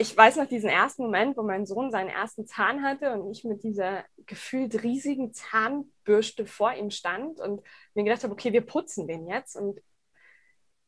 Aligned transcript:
ich 0.00 0.16
weiß 0.16 0.36
noch 0.36 0.46
diesen 0.46 0.70
ersten 0.70 1.02
Moment, 1.02 1.36
wo 1.36 1.42
mein 1.42 1.66
Sohn 1.66 1.90
seinen 1.90 2.08
ersten 2.08 2.46
Zahn 2.46 2.84
hatte 2.84 3.12
und 3.12 3.32
ich 3.32 3.42
mit 3.42 3.64
dieser 3.64 4.04
gefühlt 4.26 4.84
riesigen 4.84 5.32
Zahnbürste 5.32 6.46
vor 6.46 6.72
ihm 6.72 6.92
stand 6.92 7.40
und 7.40 7.62
mir 7.94 8.04
gedacht 8.04 8.22
habe, 8.22 8.32
okay, 8.32 8.52
wir 8.52 8.64
putzen 8.64 9.08
den 9.08 9.26
jetzt. 9.26 9.56
Und 9.56 9.80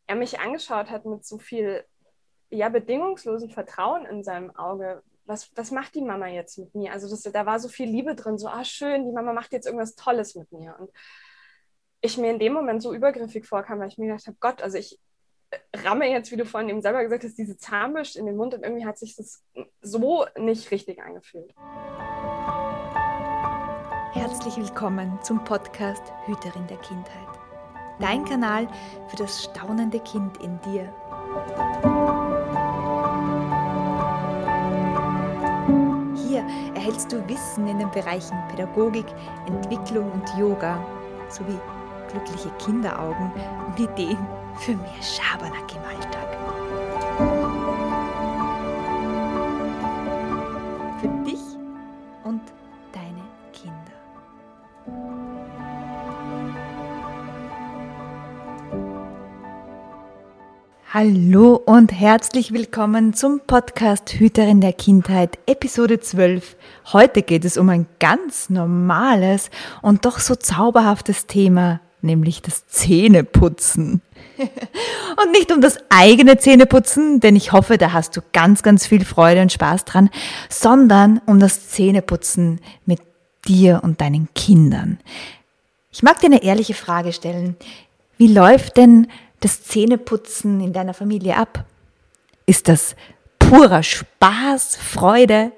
er 0.07 0.15
mich 0.15 0.39
angeschaut 0.39 0.91
hat 0.91 1.07
mit 1.07 1.25
so 1.27 1.39
viel 1.39 1.85
ja, 2.51 2.69
bedingungslosen 2.69 3.51
Vertrauen 3.51 4.07
in 4.07 4.23
seinem 4.23 4.55
Auge. 4.55 5.03
Was, 5.25 5.51
was 5.57 5.73
macht 5.73 5.97
die 5.97 6.03
Mama 6.03 6.29
jetzt 6.29 6.59
mit 6.59 6.73
mir? 6.77 6.93
Also 6.93 7.11
das, 7.11 7.23
da 7.23 7.47
war 7.47 7.59
so 7.59 7.69
viel 7.69 7.89
Liebe 7.89 8.15
drin, 8.15 8.39
so, 8.39 8.47
ah, 8.47 8.65
schön, 8.65 9.07
die 9.07 9.13
Mama 9.13 9.33
macht 9.33 9.53
jetzt 9.53 9.67
irgendwas 9.67 9.97
Tolles 9.97 10.37
mit 10.37 10.53
mir. 10.53 10.77
Und 10.79 10.91
ich 12.01 12.17
mir 12.17 12.31
in 12.31 12.39
dem 12.39 12.53
Moment 12.53 12.81
so 12.81 12.95
übergriffig 12.95 13.45
vorkam, 13.45 13.81
weil 13.81 13.89
ich 13.89 13.99
mir 13.99 14.07
gedacht 14.07 14.29
habe, 14.29 14.37
Gott, 14.39 14.63
also 14.63 14.79
ich 14.79 15.01
ramme 15.85 16.09
jetzt, 16.09 16.31
wie 16.31 16.37
du 16.37 16.45
vorhin 16.45 16.69
eben 16.69 16.83
selber 16.83 17.03
gesagt 17.03 17.25
hast, 17.25 17.39
diese 17.39 17.57
Zahnbürste 17.57 18.19
in 18.19 18.27
den 18.27 18.37
Mund 18.37 18.55
und 18.55 18.63
irgendwie 18.63 18.87
hat 18.87 18.99
sich 18.99 19.17
das 19.17 19.43
so 19.81 20.27
nicht 20.39 20.71
richtig 20.71 21.03
angefühlt. 21.03 21.55
Herzlich 24.13 24.57
willkommen 24.57 25.19
zum 25.23 25.43
Podcast 25.45 26.03
Hüterin 26.27 26.67
der 26.69 26.79
Kindheit. 26.79 27.29
Dein 27.99 28.25
Kanal 28.25 28.69
für 29.09 29.17
das 29.17 29.45
staunende 29.45 30.01
Kind 30.01 30.37
in 30.39 30.59
dir. 30.63 30.93
Hier 36.27 36.45
erhältst 36.75 37.13
du 37.13 37.29
Wissen 37.29 37.67
in 37.67 37.79
den 37.79 37.91
Bereichen 37.91 38.37
Pädagogik, 38.49 39.07
Entwicklung 39.47 40.11
und 40.13 40.39
Yoga 40.39 40.85
sowie 41.29 41.59
glückliche 42.11 42.51
Kinderaugen 42.59 43.33
und 43.69 43.79
Ideen 43.79 44.40
für 44.61 44.73
mehr 44.73 45.03
Schabernack 45.03 45.75
im 45.75 45.83
Alltag. 45.83 46.37
Für 51.01 51.09
dich 51.25 51.41
und 52.25 52.43
deine 52.93 53.25
Kinder. 53.55 53.75
Hallo 60.93 61.55
und 61.55 61.93
herzlich 61.93 62.53
willkommen 62.53 63.15
zum 63.15 63.41
Podcast 63.47 64.13
Hüterin 64.13 64.61
der 64.61 64.75
Kindheit, 64.75 65.39
Episode 65.47 66.01
12. 66.01 66.57
Heute 66.93 67.23
geht 67.23 67.47
es 67.47 67.57
um 67.57 67.71
ein 67.71 67.87
ganz 67.99 68.51
normales 68.51 69.49
und 69.81 70.05
doch 70.05 70.19
so 70.19 70.35
zauberhaftes 70.35 71.27
Thema, 71.27 71.81
nämlich 72.03 72.43
das 72.43 72.67
Zähneputzen. 72.67 74.03
und 75.23 75.33
nicht 75.33 75.53
um 75.53 75.61
das 75.61 75.79
eigene 75.91 76.39
Zähneputzen, 76.39 77.21
denn 77.21 77.37
ich 77.37 77.53
hoffe, 77.53 77.79
da 77.79 77.93
hast 77.93 78.17
du 78.17 78.21
ganz, 78.33 78.63
ganz 78.63 78.87
viel 78.87 79.05
Freude 79.05 79.43
und 79.43 79.53
Spaß 79.53 79.85
dran, 79.85 80.11
sondern 80.49 81.21
um 81.27 81.41
das 81.41 81.69
Zähneputzen 81.69 82.61
mit 82.87 83.01
dir 83.47 83.81
und 83.83 84.01
deinen 84.01 84.29
Kindern. 84.35 84.99
Ich 85.93 86.03
mag 86.03 86.21
dir 86.21 86.27
eine 86.27 86.43
ehrliche 86.43 86.75
Frage 86.75 87.13
stellen. 87.13 87.57
Wie 88.17 88.33
läuft 88.33 88.77
denn 88.77 89.09
das 89.41 89.63
Zähneputzen 89.63 90.61
in 90.61 90.73
deiner 90.73 90.95
Familie 90.95 91.37
ab? 91.37 91.65
Ist 92.47 92.69
das 92.69 92.95
purer 93.39 93.83
Spaß, 93.83 94.77
Freude, 94.77 95.53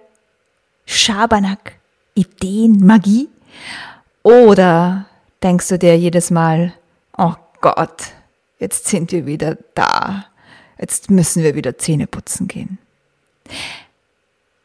Schabernack, 0.87 1.79
Ideen, 2.15 2.85
Magie? 2.85 3.29
Oder 4.23 5.07
denkst 5.43 5.69
du 5.69 5.79
dir 5.79 5.97
jedes 5.97 6.31
Mal, 6.31 6.73
oh 7.17 7.35
Gott, 7.61 8.13
jetzt 8.59 8.87
sind 8.87 9.13
wir 9.13 9.27
wieder 9.27 9.57
da. 9.75 10.27
Jetzt 10.79 11.11
müssen 11.11 11.43
wir 11.43 11.55
wieder 11.55 11.79
Zähne 11.79 12.07
putzen 12.07 12.49
gehen. 12.49 12.79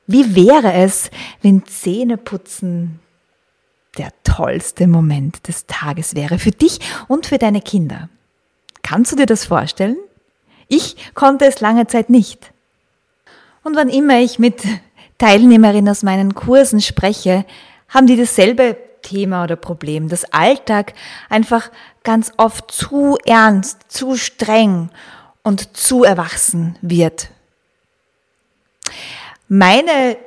Wie 0.08 0.36
wäre 0.36 0.74
es, 0.74 1.12
wenn 1.42 1.66
Zähneputzen 1.66 3.00
der 3.98 4.12
tollste 4.24 4.88
Moment 4.88 5.48
des 5.48 5.66
Tages 5.68 6.16
wäre 6.16 6.40
für 6.40 6.52
dich 6.52 6.80
und 7.08 7.26
für 7.26 7.38
deine 7.38 7.62
Kinder? 7.62 8.10
Kannst 8.84 9.12
du 9.12 9.16
dir 9.16 9.26
das 9.26 9.46
vorstellen? 9.46 9.98
Ich 10.70 11.14
konnte 11.14 11.46
es 11.46 11.60
lange 11.60 11.88
Zeit 11.88 12.10
nicht. 12.10 12.52
Und 13.64 13.76
wann 13.76 13.90
immer 13.90 14.20
ich 14.20 14.40
mit 14.40 14.64
Teilnehmerinnen 15.18 15.90
aus 15.90 16.04
meinen 16.04 16.36
Kursen 16.36 16.80
spreche, 16.80 17.46
haben 17.90 18.08
die 18.08 18.16
dasselbe 18.16 18.78
Thema 19.08 19.44
oder 19.44 19.56
Problem, 19.56 20.10
dass 20.10 20.26
Alltag 20.34 20.94
einfach 21.30 21.72
ganz 22.04 22.34
oft 22.36 22.72
zu 22.72 23.18
ernst, 23.26 23.86
zu 23.88 24.18
streng 24.18 24.90
und 25.44 25.78
zu 25.78 26.04
erwachsen 26.04 26.78
wird. 26.82 27.30
Meine 29.48 30.18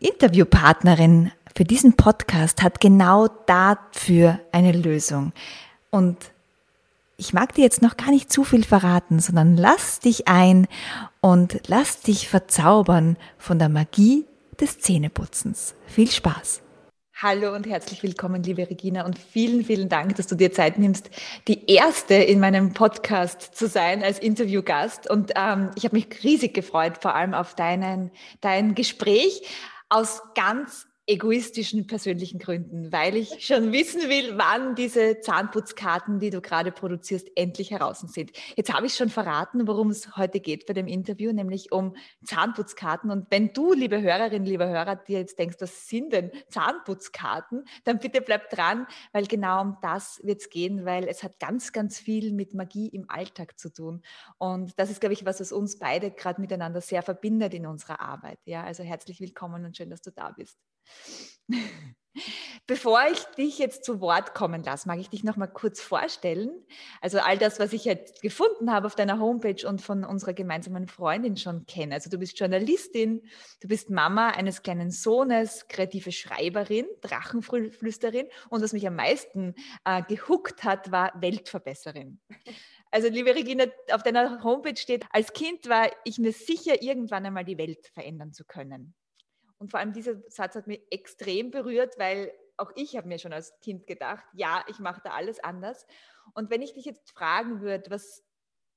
Interviewpartnerin 0.00 1.30
für 1.54 1.64
diesen 1.64 1.94
Podcast 1.94 2.62
hat 2.62 2.80
genau 2.80 3.28
dafür 3.46 4.40
eine 4.50 4.72
Lösung. 4.72 5.32
Und 5.90 6.16
ich 7.18 7.34
mag 7.34 7.54
dir 7.54 7.62
jetzt 7.62 7.82
noch 7.82 7.98
gar 7.98 8.10
nicht 8.10 8.32
zu 8.32 8.44
viel 8.44 8.64
verraten, 8.64 9.20
sondern 9.20 9.58
lass 9.58 10.00
dich 10.00 10.26
ein 10.26 10.66
und 11.20 11.60
lass 11.66 12.00
dich 12.00 12.28
verzaubern 12.28 13.18
von 13.36 13.58
der 13.58 13.68
Magie 13.68 14.24
des 14.58 14.80
Zähneputzens. 14.80 15.74
Viel 15.86 16.10
Spaß! 16.10 16.62
Hallo 17.14 17.54
und 17.54 17.66
herzlich 17.66 18.02
willkommen, 18.02 18.42
liebe 18.42 18.68
Regina, 18.68 19.04
und 19.04 19.18
vielen, 19.18 19.64
vielen 19.64 19.88
Dank, 19.88 20.16
dass 20.16 20.26
du 20.26 20.34
dir 20.34 20.50
Zeit 20.50 20.78
nimmst, 20.78 21.10
die 21.46 21.70
erste 21.70 22.14
in 22.14 22.40
meinem 22.40 22.72
Podcast 22.72 23.54
zu 23.54 23.68
sein 23.68 24.02
als 24.02 24.18
Interviewgast. 24.18 25.08
Und 25.08 25.32
ähm, 25.36 25.70
ich 25.76 25.84
habe 25.84 25.94
mich 25.94 26.08
riesig 26.24 26.54
gefreut, 26.54 26.98
vor 27.00 27.14
allem 27.14 27.34
auf 27.34 27.54
deinen, 27.54 28.10
dein 28.40 28.74
Gespräch 28.74 29.42
aus 29.88 30.22
ganz 30.34 30.86
egoistischen 31.06 31.88
persönlichen 31.88 32.38
Gründen, 32.38 32.92
weil 32.92 33.16
ich 33.16 33.44
schon 33.44 33.72
wissen 33.72 34.02
will, 34.08 34.38
wann 34.38 34.76
diese 34.76 35.18
Zahnputzkarten, 35.18 36.20
die 36.20 36.30
du 36.30 36.40
gerade 36.40 36.70
produzierst, 36.70 37.28
endlich 37.34 37.72
heraus 37.72 38.00
sind. 38.00 38.30
Jetzt 38.56 38.72
habe 38.72 38.86
ich 38.86 38.94
schon 38.94 39.08
verraten, 39.08 39.66
worum 39.66 39.90
es 39.90 40.16
heute 40.16 40.38
geht 40.38 40.64
bei 40.66 40.74
dem 40.74 40.86
Interview, 40.86 41.32
nämlich 41.32 41.72
um 41.72 41.96
Zahnputzkarten. 42.24 43.10
Und 43.10 43.26
wenn 43.30 43.52
du, 43.52 43.72
liebe 43.72 44.00
Hörerin, 44.00 44.44
lieber 44.44 44.68
Hörer, 44.68 44.94
dir 44.94 45.18
jetzt 45.18 45.40
denkst, 45.40 45.56
was 45.58 45.88
sind 45.88 46.12
denn 46.12 46.30
Zahnputzkarten, 46.48 47.64
dann 47.82 47.98
bitte 47.98 48.20
bleib 48.20 48.50
dran, 48.50 48.86
weil 49.12 49.26
genau 49.26 49.60
um 49.60 49.78
das 49.82 50.20
wird 50.22 50.40
es 50.40 50.50
gehen, 50.50 50.84
weil 50.84 51.08
es 51.08 51.24
hat 51.24 51.40
ganz, 51.40 51.72
ganz 51.72 51.98
viel 51.98 52.32
mit 52.32 52.54
Magie 52.54 52.88
im 52.88 53.10
Alltag 53.10 53.58
zu 53.58 53.72
tun. 53.72 54.02
Und 54.38 54.78
das 54.78 54.88
ist, 54.88 55.00
glaube 55.00 55.14
ich, 55.14 55.24
was, 55.24 55.40
was 55.40 55.50
uns 55.50 55.80
beide 55.80 56.12
gerade 56.12 56.40
miteinander 56.40 56.80
sehr 56.80 57.02
verbindet 57.02 57.54
in 57.54 57.66
unserer 57.66 58.00
Arbeit. 58.00 58.38
Ja, 58.44 58.62
also 58.62 58.84
herzlich 58.84 59.20
willkommen 59.20 59.64
und 59.64 59.76
schön, 59.76 59.90
dass 59.90 60.00
du 60.00 60.12
da 60.12 60.30
bist. 60.30 60.58
Bevor 62.66 63.00
ich 63.10 63.24
dich 63.36 63.58
jetzt 63.58 63.84
zu 63.84 64.00
Wort 64.00 64.34
kommen 64.34 64.62
lasse, 64.62 64.86
mag 64.86 64.98
ich 64.98 65.08
dich 65.08 65.24
noch 65.24 65.36
mal 65.36 65.46
kurz 65.46 65.80
vorstellen. 65.80 66.50
Also 67.00 67.18
all 67.18 67.38
das, 67.38 67.58
was 67.58 67.72
ich 67.72 67.84
jetzt 67.84 68.20
gefunden 68.20 68.70
habe 68.70 68.86
auf 68.86 68.94
deiner 68.94 69.18
Homepage 69.18 69.66
und 69.66 69.80
von 69.80 70.04
unserer 70.04 70.34
gemeinsamen 70.34 70.86
Freundin 70.86 71.36
schon 71.36 71.66
kenne. 71.66 71.94
Also 71.94 72.10
du 72.10 72.18
bist 72.18 72.38
Journalistin, 72.38 73.22
du 73.60 73.68
bist 73.68 73.88
Mama 73.90 74.28
eines 74.28 74.62
kleinen 74.62 74.90
Sohnes, 74.90 75.66
kreative 75.68 76.12
Schreiberin, 76.12 76.86
Drachenflüsterin 77.00 78.28
und 78.50 78.62
was 78.62 78.74
mich 78.74 78.86
am 78.86 78.96
meisten 78.96 79.54
äh, 79.84 80.02
gehuckt 80.02 80.64
hat, 80.64 80.92
war 80.92 81.12
Weltverbesserin. 81.20 82.20
Also 82.90 83.08
liebe 83.08 83.34
Regina, 83.34 83.64
auf 83.90 84.02
deiner 84.02 84.44
Homepage 84.44 84.76
steht, 84.76 85.06
als 85.10 85.32
Kind 85.32 85.66
war 85.68 85.90
ich 86.04 86.18
mir 86.18 86.32
sicher, 86.32 86.82
irgendwann 86.82 87.24
einmal 87.24 87.44
die 87.44 87.56
Welt 87.56 87.86
verändern 87.94 88.34
zu 88.34 88.44
können. 88.44 88.94
Und 89.62 89.70
vor 89.70 89.78
allem 89.78 89.92
dieser 89.92 90.20
Satz 90.28 90.56
hat 90.56 90.66
mich 90.66 90.82
extrem 90.90 91.52
berührt, 91.52 91.96
weil 91.96 92.32
auch 92.56 92.72
ich 92.74 92.96
habe 92.96 93.06
mir 93.06 93.20
schon 93.20 93.32
als 93.32 93.60
Kind 93.60 93.86
gedacht, 93.86 94.24
ja, 94.32 94.64
ich 94.66 94.80
mache 94.80 95.00
da 95.04 95.10
alles 95.10 95.38
anders. 95.38 95.86
Und 96.34 96.50
wenn 96.50 96.62
ich 96.62 96.72
dich 96.72 96.84
jetzt 96.84 97.12
fragen 97.12 97.60
würde, 97.60 97.88
was, 97.88 98.24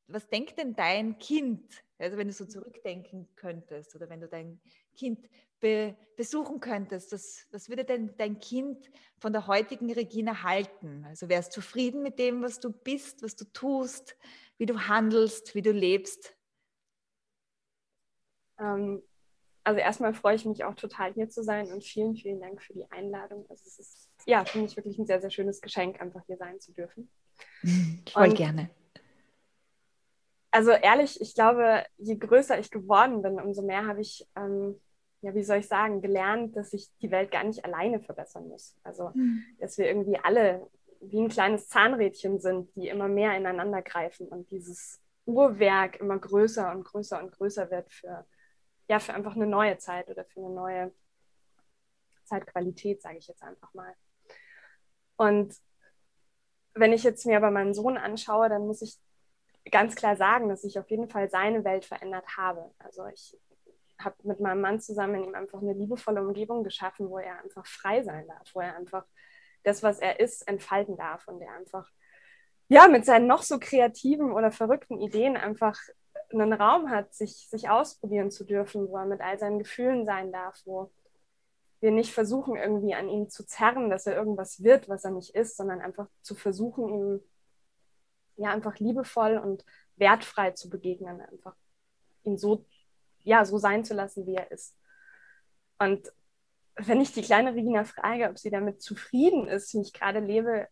was 0.05 0.29
denkt 0.29 0.59
denn 0.59 0.75
dein 0.75 1.17
Kind, 1.17 1.83
also 1.97 2.17
wenn 2.17 2.27
du 2.27 2.33
so 2.33 2.45
zurückdenken 2.45 3.27
könntest 3.35 3.95
oder 3.95 4.11
wenn 4.11 4.21
du 4.21 4.27
dein 4.27 4.61
Kind 4.95 5.27
be 5.59 5.97
besuchen 6.15 6.59
könntest, 6.59 7.11
das, 7.11 7.47
was 7.49 7.67
würde 7.67 7.83
denn 7.83 8.15
dein 8.17 8.39
Kind 8.39 8.91
von 9.17 9.33
der 9.33 9.47
heutigen 9.47 9.91
Regina 9.91 10.43
halten? 10.43 11.03
Also 11.07 11.29
wärst 11.29 11.57
du 11.57 11.61
zufrieden 11.61 12.03
mit 12.03 12.19
dem, 12.19 12.43
was 12.43 12.59
du 12.59 12.71
bist, 12.71 13.23
was 13.23 13.35
du 13.35 13.45
tust, 13.45 14.15
wie 14.59 14.67
du 14.67 14.79
handelst, 14.81 15.55
wie 15.55 15.63
du 15.63 15.71
lebst? 15.71 16.37
Ähm, 18.59 19.01
also 19.65 19.79
erstmal 19.79 20.13
freue 20.13 20.35
ich 20.35 20.45
mich 20.45 20.63
auch 20.63 20.75
total 20.75 21.13
hier 21.13 21.27
zu 21.27 21.43
sein 21.43 21.71
und 21.71 21.83
vielen, 21.83 22.15
vielen 22.15 22.39
Dank 22.39 22.61
für 22.61 22.73
die 22.73 22.89
Einladung. 22.91 23.45
Also 23.49 23.63
es 23.65 23.79
ist, 23.79 24.11
ja, 24.25 24.45
für 24.45 24.59
mich 24.59 24.77
wirklich 24.77 24.97
ein 24.99 25.07
sehr, 25.07 25.19
sehr 25.19 25.31
schönes 25.31 25.59
Geschenk, 25.59 25.99
einfach 25.99 26.21
hier 26.27 26.37
sein 26.37 26.59
zu 26.59 26.71
dürfen. 26.71 27.09
Voll 28.13 28.29
und, 28.29 28.35
gerne. 28.35 28.69
Also 30.51 30.71
ehrlich, 30.71 31.19
ich 31.19 31.33
glaube, 31.33 31.83
je 31.97 32.15
größer 32.15 32.59
ich 32.59 32.69
geworden 32.69 33.23
bin, 33.23 33.39
umso 33.39 33.63
mehr 33.63 33.87
habe 33.87 34.01
ich, 34.01 34.27
ähm, 34.37 34.79
ja, 35.21 35.33
wie 35.33 35.43
soll 35.43 35.57
ich 35.57 35.67
sagen, 35.67 36.01
gelernt, 36.01 36.55
dass 36.55 36.71
ich 36.71 36.87
die 37.01 37.09
Welt 37.09 37.31
gar 37.31 37.43
nicht 37.43 37.65
alleine 37.65 37.99
verbessern 37.99 38.47
muss. 38.47 38.77
Also, 38.83 39.09
mhm. 39.15 39.43
dass 39.59 39.79
wir 39.79 39.87
irgendwie 39.87 40.19
alle 40.21 40.69
wie 41.01 41.21
ein 41.21 41.29
kleines 41.29 41.67
Zahnrädchen 41.67 42.39
sind, 42.39 42.73
die 42.75 42.87
immer 42.87 43.07
mehr 43.07 43.35
ineinander 43.35 43.81
greifen 43.81 44.27
und 44.27 44.51
dieses 44.51 45.01
Uhrwerk 45.25 45.99
immer 45.99 46.19
größer 46.19 46.71
und 46.71 46.83
größer 46.83 47.21
und 47.21 47.31
größer 47.31 47.71
wird 47.71 47.91
für 47.91 48.25
ja, 48.87 48.99
für 48.99 49.13
einfach 49.13 49.35
eine 49.35 49.47
neue 49.47 49.77
Zeit 49.77 50.09
oder 50.09 50.25
für 50.25 50.39
eine 50.39 50.49
neue 50.49 50.93
Zeitqualität, 52.23 53.01
sage 53.01 53.17
ich 53.17 53.27
jetzt 53.27 53.43
einfach 53.43 53.73
mal. 53.73 53.93
Und 55.17 55.55
wenn 56.73 56.93
ich 56.93 57.03
jetzt 57.03 57.25
mir 57.25 57.37
aber 57.37 57.51
meinen 57.51 57.73
Sohn 57.73 57.97
anschaue, 57.97 58.49
dann 58.49 58.67
muss 58.67 58.81
ich 58.81 58.97
ganz 59.71 59.95
klar 59.95 60.15
sagen, 60.15 60.49
dass 60.49 60.63
ich 60.63 60.77
auf 60.77 60.89
jeden 60.89 61.09
Fall 61.09 61.29
seine 61.29 61.63
Welt 61.63 61.85
verändert 61.85 62.37
habe. 62.37 62.71
Also 62.79 63.05
ich 63.07 63.37
habe 63.97 64.15
mit 64.23 64.39
meinem 64.39 64.61
Mann 64.61 64.81
zusammen 64.81 65.15
in 65.15 65.23
ihm 65.29 65.35
einfach 65.35 65.61
eine 65.61 65.73
liebevolle 65.73 66.21
Umgebung 66.21 66.63
geschaffen, 66.63 67.09
wo 67.09 67.17
er 67.17 67.41
einfach 67.41 67.65
frei 67.65 68.03
sein 68.03 68.27
darf, 68.27 68.53
wo 68.53 68.59
er 68.59 68.75
einfach 68.75 69.05
das, 69.63 69.81
was 69.83 69.99
er 69.99 70.19
ist, 70.19 70.47
entfalten 70.47 70.97
darf 70.97 71.27
und 71.27 71.41
er 71.41 71.53
einfach 71.53 71.89
ja 72.67 72.87
mit 72.87 73.05
seinen 73.05 73.27
noch 73.27 73.41
so 73.41 73.57
kreativen 73.59 74.31
oder 74.31 74.51
verrückten 74.51 74.99
Ideen 74.99 75.37
einfach 75.37 75.79
einen 76.41 76.53
Raum 76.53 76.89
hat, 76.89 77.13
sich, 77.13 77.47
sich 77.49 77.69
ausprobieren 77.69 78.31
zu 78.31 78.43
dürfen, 78.43 78.87
wo 78.89 78.97
er 78.97 79.05
mit 79.05 79.21
all 79.21 79.37
seinen 79.39 79.59
Gefühlen 79.59 80.05
sein 80.05 80.31
darf, 80.31 80.61
wo 80.65 80.91
wir 81.81 81.91
nicht 81.91 82.13
versuchen, 82.13 82.55
irgendwie 82.55 82.95
an 82.95 83.09
ihm 83.09 83.29
zu 83.29 83.45
zerren, 83.45 83.89
dass 83.89 84.07
er 84.07 84.15
irgendwas 84.15 84.63
wird, 84.63 84.89
was 84.89 85.03
er 85.03 85.11
nicht 85.11 85.35
ist, 85.35 85.57
sondern 85.57 85.81
einfach 85.81 86.07
zu 86.21 86.35
versuchen, 86.35 86.89
ihm 86.89 87.21
ja 88.37 88.51
einfach 88.51 88.79
liebevoll 88.79 89.37
und 89.37 89.65
wertfrei 89.95 90.51
zu 90.51 90.69
begegnen, 90.69 91.21
einfach 91.21 91.55
ihn 92.23 92.37
so, 92.37 92.65
ja, 93.23 93.45
so 93.45 93.57
sein 93.57 93.85
zu 93.85 93.93
lassen, 93.93 94.25
wie 94.25 94.35
er 94.35 94.51
ist. 94.51 94.77
Und 95.79 96.11
wenn 96.77 97.01
ich 97.01 97.13
die 97.13 97.21
kleine 97.21 97.53
Regina 97.53 97.83
frage, 97.83 98.29
ob 98.29 98.37
sie 98.37 98.49
damit 98.49 98.81
zufrieden 98.81 99.47
ist, 99.47 99.73
wie 99.73 99.81
ich 99.81 99.93
gerade 99.93 100.19
lebe, 100.19 100.67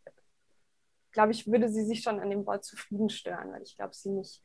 glaube 1.12 1.32
ich, 1.32 1.48
würde 1.48 1.70
sie 1.70 1.86
sich 1.86 2.02
schon 2.02 2.20
an 2.20 2.30
dem 2.30 2.46
Wort 2.46 2.66
zufrieden 2.66 3.10
stören, 3.10 3.52
weil 3.54 3.62
ich 3.62 3.78
glaube, 3.78 3.94
sie 3.94 4.10
nicht 4.10 4.42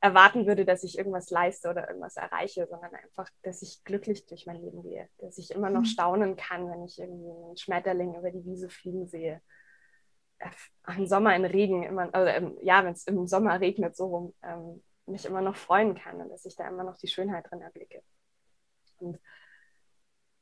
erwarten 0.00 0.46
würde, 0.46 0.64
dass 0.64 0.84
ich 0.84 0.96
irgendwas 0.96 1.30
leiste 1.30 1.68
oder 1.68 1.88
irgendwas 1.88 2.16
erreiche, 2.16 2.66
sondern 2.68 2.94
einfach, 2.94 3.28
dass 3.42 3.62
ich 3.62 3.82
glücklich 3.84 4.26
durch 4.26 4.46
mein 4.46 4.60
Leben 4.60 4.82
gehe, 4.82 5.08
dass 5.18 5.38
ich 5.38 5.50
immer 5.50 5.70
noch 5.70 5.80
mhm. 5.80 5.86
staunen 5.86 6.36
kann, 6.36 6.70
wenn 6.70 6.84
ich 6.84 6.98
irgendwie 6.98 7.30
einen 7.30 7.56
Schmetterling 7.56 8.14
über 8.14 8.30
die 8.30 8.44
Wiese 8.44 8.68
fliegen 8.68 9.08
sehe. 9.08 9.42
Im 10.96 11.06
Sommer 11.06 11.34
in 11.34 11.44
Regen, 11.44 11.82
immer, 11.82 12.14
also 12.14 12.30
im, 12.30 12.58
ja, 12.62 12.84
wenn 12.84 12.92
es 12.92 13.04
im 13.08 13.26
Sommer 13.26 13.60
regnet, 13.60 13.96
so 13.96 14.06
rum, 14.06 14.34
ähm, 14.42 14.84
mich 15.06 15.24
immer 15.24 15.40
noch 15.40 15.56
freuen 15.56 15.96
kann 15.96 16.20
und 16.20 16.28
dass 16.28 16.44
ich 16.44 16.54
da 16.54 16.68
immer 16.68 16.84
noch 16.84 16.96
die 16.96 17.08
Schönheit 17.08 17.50
drin 17.50 17.60
erblicke. 17.60 18.02
Und 18.98 19.18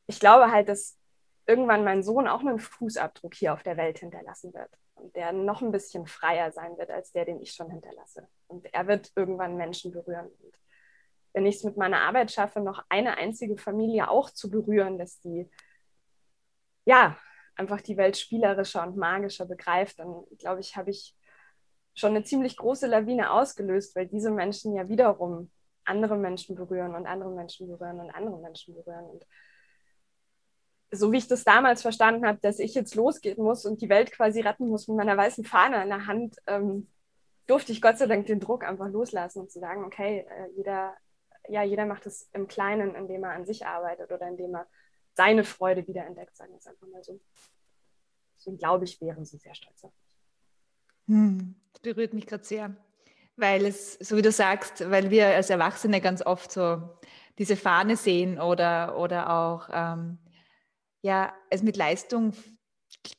ich 0.06 0.20
glaube 0.20 0.50
halt, 0.50 0.68
dass 0.68 0.98
irgendwann 1.46 1.82
mein 1.82 2.02
Sohn 2.02 2.28
auch 2.28 2.40
einen 2.40 2.58
Fußabdruck 2.58 3.34
hier 3.34 3.54
auf 3.54 3.62
der 3.62 3.78
Welt 3.78 4.00
hinterlassen 4.00 4.52
wird 4.52 4.70
der 5.14 5.32
noch 5.32 5.62
ein 5.62 5.72
bisschen 5.72 6.06
freier 6.06 6.52
sein 6.52 6.76
wird 6.78 6.90
als 6.90 7.12
der, 7.12 7.24
den 7.24 7.40
ich 7.40 7.52
schon 7.52 7.70
hinterlasse. 7.70 8.28
Und 8.48 8.72
er 8.72 8.86
wird 8.86 9.12
irgendwann 9.16 9.56
Menschen 9.56 9.92
berühren. 9.92 10.26
Und 10.26 10.58
wenn 11.32 11.46
ich 11.46 11.56
es 11.56 11.64
mit 11.64 11.76
meiner 11.76 12.00
Arbeit 12.00 12.30
schaffe, 12.30 12.60
noch 12.60 12.84
eine 12.88 13.18
einzige 13.18 13.56
Familie 13.56 14.10
auch 14.10 14.30
zu 14.30 14.50
berühren, 14.50 14.98
dass 14.98 15.20
die 15.20 15.50
ja 16.84 17.18
einfach 17.56 17.80
die 17.80 17.96
Welt 17.96 18.16
spielerischer 18.16 18.82
und 18.86 18.96
magischer 18.96 19.46
begreift, 19.46 19.98
dann 19.98 20.24
glaube 20.38 20.60
ich, 20.60 20.76
habe 20.76 20.90
ich 20.90 21.14
schon 21.94 22.10
eine 22.10 22.24
ziemlich 22.24 22.56
große 22.56 22.86
Lawine 22.86 23.30
ausgelöst, 23.30 23.96
weil 23.96 24.06
diese 24.06 24.30
Menschen 24.30 24.74
ja 24.74 24.88
wiederum 24.88 25.50
andere 25.84 26.16
Menschen 26.16 26.56
berühren 26.56 26.94
und 26.94 27.06
andere 27.06 27.30
Menschen 27.30 27.68
berühren 27.68 28.00
und 28.00 28.10
andere 28.10 28.38
Menschen 28.38 28.74
berühren. 28.74 29.06
Und 29.06 29.26
so 30.90 31.12
wie 31.12 31.18
ich 31.18 31.28
das 31.28 31.44
damals 31.44 31.82
verstanden 31.82 32.26
habe, 32.26 32.38
dass 32.40 32.58
ich 32.58 32.74
jetzt 32.74 32.94
losgehen 32.94 33.42
muss 33.42 33.64
und 33.64 33.80
die 33.82 33.88
Welt 33.88 34.12
quasi 34.12 34.40
retten 34.40 34.68
muss 34.68 34.88
mit 34.88 34.96
meiner 34.96 35.16
weißen 35.16 35.44
Fahne 35.44 35.82
in 35.82 35.88
der 35.88 36.06
Hand, 36.06 36.36
ähm, 36.46 36.88
durfte 37.46 37.72
ich 37.72 37.80
Gott 37.80 37.98
sei 37.98 38.06
Dank 38.06 38.26
den 38.26 38.40
Druck 38.40 38.64
einfach 38.64 38.88
loslassen 38.88 39.40
und 39.40 39.50
zu 39.50 39.60
sagen, 39.60 39.84
okay, 39.84 40.26
äh, 40.28 40.48
jeder, 40.56 40.94
ja, 41.48 41.62
jeder 41.62 41.86
macht 41.86 42.06
es 42.06 42.28
im 42.32 42.48
Kleinen, 42.48 42.94
indem 42.94 43.24
er 43.24 43.30
an 43.30 43.46
sich 43.46 43.66
arbeitet 43.66 44.10
oder 44.10 44.26
indem 44.28 44.54
er 44.54 44.66
seine 45.14 45.44
Freude 45.44 45.86
wiederentdeckt, 45.86 46.36
sagen 46.36 46.52
wir 46.52 46.58
es 46.58 46.66
einfach 46.66 46.86
mal 46.88 47.02
so. 47.02 47.20
Deswegen 48.36 48.58
glaube 48.58 48.84
ich, 48.84 49.00
wären 49.00 49.24
sie 49.24 49.38
sehr 49.38 49.54
stolz 49.54 49.84
auf 49.84 49.92
mich. 49.92 51.16
Hm, 51.16 51.54
das 51.72 51.82
berührt 51.82 52.14
mich 52.14 52.26
gerade 52.26 52.44
sehr, 52.44 52.76
weil 53.36 53.64
es, 53.64 53.94
so 53.94 54.16
wie 54.16 54.22
du 54.22 54.32
sagst, 54.32 54.88
weil 54.90 55.10
wir 55.10 55.28
als 55.28 55.50
Erwachsene 55.50 56.00
ganz 56.00 56.24
oft 56.24 56.50
so 56.50 56.98
diese 57.38 57.56
Fahne 57.56 57.96
sehen 57.96 58.40
oder, 58.40 58.98
oder 58.98 59.30
auch 59.30 59.68
ähm, 59.72 60.18
ja, 61.06 61.32
es 61.50 61.62
mit 61.62 61.76
Leistung 61.76 62.32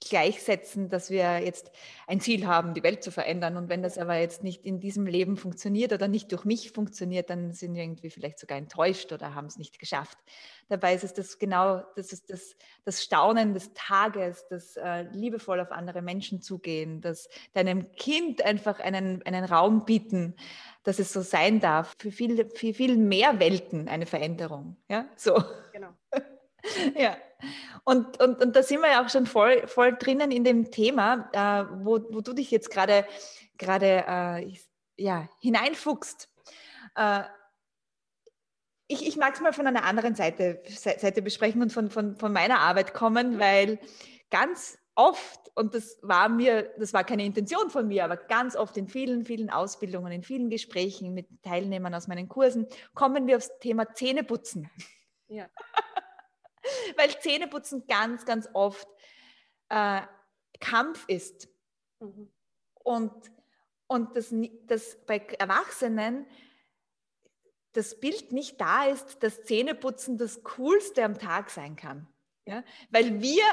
gleichsetzen, 0.01 0.89
dass 0.89 1.09
wir 1.09 1.39
jetzt 1.39 1.71
ein 2.05 2.19
Ziel 2.19 2.45
haben, 2.45 2.73
die 2.73 2.83
Welt 2.83 3.01
zu 3.01 3.11
verändern. 3.11 3.55
Und 3.55 3.69
wenn 3.69 3.81
das 3.81 3.97
aber 3.97 4.17
jetzt 4.17 4.43
nicht 4.43 4.65
in 4.65 4.81
diesem 4.81 5.05
Leben 5.05 5.37
funktioniert 5.37 5.93
oder 5.93 6.09
nicht 6.09 6.33
durch 6.33 6.43
mich 6.43 6.71
funktioniert, 6.71 7.29
dann 7.29 7.53
sind 7.53 7.75
wir 7.75 7.83
irgendwie 7.83 8.09
vielleicht 8.09 8.39
sogar 8.39 8.57
enttäuscht 8.57 9.13
oder 9.13 9.35
haben 9.35 9.47
es 9.47 9.57
nicht 9.57 9.79
geschafft. 9.79 10.17
Dabei 10.67 10.95
ist 10.95 11.05
es 11.05 11.13
das 11.13 11.39
genau, 11.39 11.81
das 11.95 12.11
ist 12.11 12.29
das, 12.29 12.57
das 12.83 13.01
Staunen 13.01 13.53
des 13.53 13.71
Tages, 13.73 14.45
das 14.49 14.75
äh, 14.75 15.03
liebevoll 15.13 15.61
auf 15.61 15.71
andere 15.71 16.01
Menschen 16.01 16.41
zugehen, 16.41 16.99
das 16.99 17.29
deinem 17.53 17.93
Kind 17.93 18.43
einfach 18.43 18.81
einen, 18.81 19.23
einen 19.23 19.45
Raum 19.45 19.85
bieten, 19.85 20.35
dass 20.83 20.99
es 20.99 21.13
so 21.13 21.21
sein 21.21 21.61
darf. 21.61 21.93
Für 21.97 22.11
viel, 22.11 22.49
für 22.53 22.73
viel 22.73 22.97
mehr 22.97 23.39
Welten 23.39 23.87
eine 23.87 24.05
Veränderung. 24.05 24.75
Ja, 24.89 25.07
so. 25.15 25.41
Genau. 25.71 25.96
ja. 26.95 27.17
Und, 27.83 28.21
und, 28.21 28.41
und 28.41 28.55
da 28.55 28.63
sind 28.63 28.81
wir 28.81 28.91
ja 28.91 29.05
auch 29.05 29.09
schon 29.09 29.25
voll, 29.25 29.67
voll 29.67 29.95
drinnen 29.97 30.31
in 30.31 30.43
dem 30.43 30.71
Thema, 30.71 31.29
äh, 31.31 31.65
wo, 31.85 31.99
wo 32.09 32.21
du 32.21 32.33
dich 32.33 32.51
jetzt 32.51 32.69
gerade 32.69 33.05
gerade 33.57 34.05
äh, 34.07 34.53
ja, 34.97 35.29
hineinfuchst. 35.39 36.29
Äh, 36.95 37.23
ich, 38.87 39.05
ich 39.05 39.17
mag 39.17 39.33
es 39.33 39.41
mal 39.41 39.53
von 39.53 39.67
einer 39.67 39.83
anderen 39.83 40.15
Seite, 40.15 40.61
Seite 40.67 41.21
besprechen 41.21 41.61
und 41.61 41.73
von, 41.73 41.89
von, 41.89 42.15
von 42.15 42.31
meiner 42.31 42.59
Arbeit 42.59 42.93
kommen, 42.93 43.39
weil 43.39 43.79
ganz 44.29 44.77
oft, 44.95 45.51
und 45.55 45.75
das 45.75 45.99
war 46.01 46.29
mir, 46.29 46.73
das 46.77 46.93
war 46.93 47.03
keine 47.03 47.25
Intention 47.25 47.69
von 47.69 47.87
mir, 47.87 48.05
aber 48.05 48.15
ganz 48.15 48.55
oft 48.55 48.77
in 48.77 48.87
vielen, 48.87 49.25
vielen 49.25 49.49
Ausbildungen, 49.49 50.11
in 50.13 50.23
vielen 50.23 50.49
Gesprächen 50.49 51.13
mit 51.13 51.27
Teilnehmern 51.43 51.93
aus 51.93 52.07
meinen 52.07 52.29
Kursen, 52.29 52.67
kommen 52.93 53.27
wir 53.27 53.37
aufs 53.37 53.51
Thema 53.59 53.93
Zähneputzen. 53.93 54.69
Ja. 55.27 55.47
weil 56.97 57.19
Zähneputzen 57.19 57.85
ganz, 57.87 58.25
ganz 58.25 58.49
oft 58.53 58.87
äh, 59.69 60.01
Kampf 60.59 61.05
ist. 61.07 61.49
Mhm. 61.99 62.31
Und, 62.83 63.13
und 63.87 64.15
das, 64.15 64.33
das 64.65 64.97
bei 65.05 65.19
Erwachsenen 65.39 66.25
das 67.77 67.99
Bild 67.99 68.31
nicht 68.31 68.59
da 68.59 68.85
ist, 68.85 69.21
dass 69.21 69.43
Zähneputzen 69.43 70.17
das 70.17 70.41
Coolste 70.41 71.03
am 71.03 71.19
Tag 71.19 71.51
sein 71.51 71.75
kann. 71.75 72.07
Ja? 72.47 72.63
Weil 72.89 73.21
wir 73.21 73.43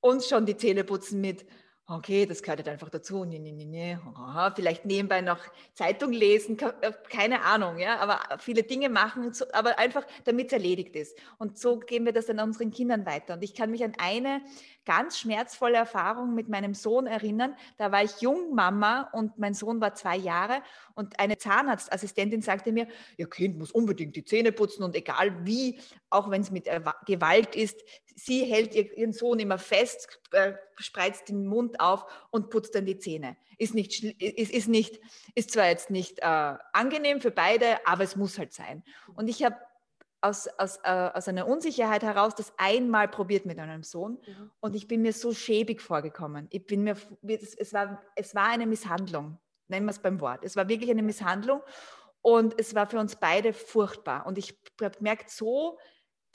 uns 0.00 0.28
schon 0.28 0.46
die 0.46 0.56
Zähne 0.56 0.84
putzen 0.84 1.20
mit, 1.20 1.44
okay, 1.88 2.26
das 2.26 2.42
gehört 2.42 2.58
halt 2.58 2.68
einfach 2.68 2.90
dazu, 2.90 3.24
nee, 3.24 3.38
nee, 3.38 3.52
nee, 3.52 3.64
nee. 3.64 3.98
vielleicht 4.56 4.84
nebenbei 4.84 5.20
noch 5.20 5.38
Zeitung 5.72 6.12
lesen, 6.12 6.58
äh, 6.58 6.92
keine 7.08 7.42
Ahnung, 7.42 7.78
ja, 7.78 7.98
aber 7.98 8.20
viele 8.38 8.64
Dinge 8.64 8.88
machen, 8.88 9.32
aber 9.52 9.78
einfach, 9.78 10.04
damit 10.24 10.48
es 10.48 10.52
erledigt 10.54 10.96
ist. 10.96 11.16
Und 11.38 11.58
so 11.58 11.78
geben 11.78 12.06
wir 12.06 12.12
das 12.12 12.26
dann 12.26 12.40
unseren 12.40 12.72
Kindern 12.72 13.06
weiter. 13.06 13.34
Und 13.34 13.44
ich 13.44 13.54
kann 13.54 13.70
mich 13.70 13.84
an 13.84 13.92
eine 13.98 14.42
ganz 14.84 15.18
schmerzvolle 15.18 15.76
Erfahrung 15.76 16.34
mit 16.34 16.48
meinem 16.48 16.74
Sohn 16.74 17.06
erinnern. 17.06 17.54
Da 17.76 17.92
war 17.92 18.02
ich 18.02 18.20
Jungmama 18.20 19.08
und 19.12 19.38
mein 19.38 19.54
Sohn 19.54 19.80
war 19.80 19.94
zwei 19.94 20.16
Jahre 20.16 20.62
und 20.94 21.20
eine 21.20 21.38
Zahnarztassistentin 21.38 22.42
sagte 22.42 22.72
mir, 22.72 22.88
Ihr 23.16 23.28
Kind 23.28 23.58
muss 23.58 23.70
unbedingt 23.70 24.16
die 24.16 24.24
Zähne 24.24 24.52
putzen 24.52 24.82
und 24.82 24.96
egal 24.96 25.44
wie, 25.46 25.78
auch 26.10 26.30
wenn 26.30 26.40
es 26.40 26.50
mit 26.50 26.68
Gewalt 27.06 27.54
ist, 27.54 27.82
sie 28.16 28.44
hält 28.44 28.74
ihren 28.74 29.12
Sohn 29.12 29.38
immer 29.38 29.58
fest, 29.58 30.20
äh, 30.32 30.54
spreizt 30.78 31.28
den 31.28 31.46
Mund 31.46 31.78
auf 31.80 32.06
und 32.30 32.50
putzt 32.50 32.74
dann 32.74 32.86
die 32.86 32.98
Zähne. 32.98 33.36
Ist, 33.58 33.74
nicht, 33.74 34.02
ist, 34.02 34.50
ist, 34.50 34.68
nicht, 34.68 35.00
ist 35.34 35.52
zwar 35.52 35.68
jetzt 35.68 35.90
nicht 35.90 36.18
äh, 36.20 36.54
angenehm 36.72 37.20
für 37.20 37.30
beide, 37.30 37.86
aber 37.86 38.04
es 38.04 38.16
muss 38.16 38.38
halt 38.38 38.52
sein. 38.52 38.82
Und 39.14 39.28
ich 39.28 39.44
habe 39.44 39.56
aus, 40.22 40.48
aus, 40.58 40.78
äh, 40.82 41.10
aus 41.14 41.28
einer 41.28 41.46
Unsicherheit 41.46 42.02
heraus 42.02 42.34
das 42.34 42.52
einmal 42.56 43.06
probiert 43.06 43.44
mit 43.44 43.58
einem 43.58 43.82
Sohn 43.82 44.18
mhm. 44.26 44.50
und 44.60 44.74
ich 44.74 44.88
bin 44.88 45.02
mir 45.02 45.12
so 45.12 45.32
schäbig 45.32 45.80
vorgekommen. 45.82 46.48
Ich 46.50 46.66
bin 46.66 46.82
mir, 46.82 46.96
es, 47.26 47.72
war, 47.72 48.02
es 48.16 48.34
war 48.34 48.48
eine 48.48 48.66
Misshandlung, 48.66 49.38
nennen 49.68 49.86
wir 49.86 49.90
es 49.90 49.98
beim 49.98 50.20
Wort. 50.20 50.42
Es 50.42 50.56
war 50.56 50.68
wirklich 50.68 50.90
eine 50.90 51.02
Misshandlung 51.02 51.60
und 52.22 52.58
es 52.58 52.74
war 52.74 52.86
für 52.86 52.98
uns 52.98 53.16
beide 53.16 53.52
furchtbar. 53.52 54.26
Und 54.26 54.38
ich 54.38 54.58
habe 54.82 54.96
gemerkt, 54.96 55.30
so, 55.30 55.78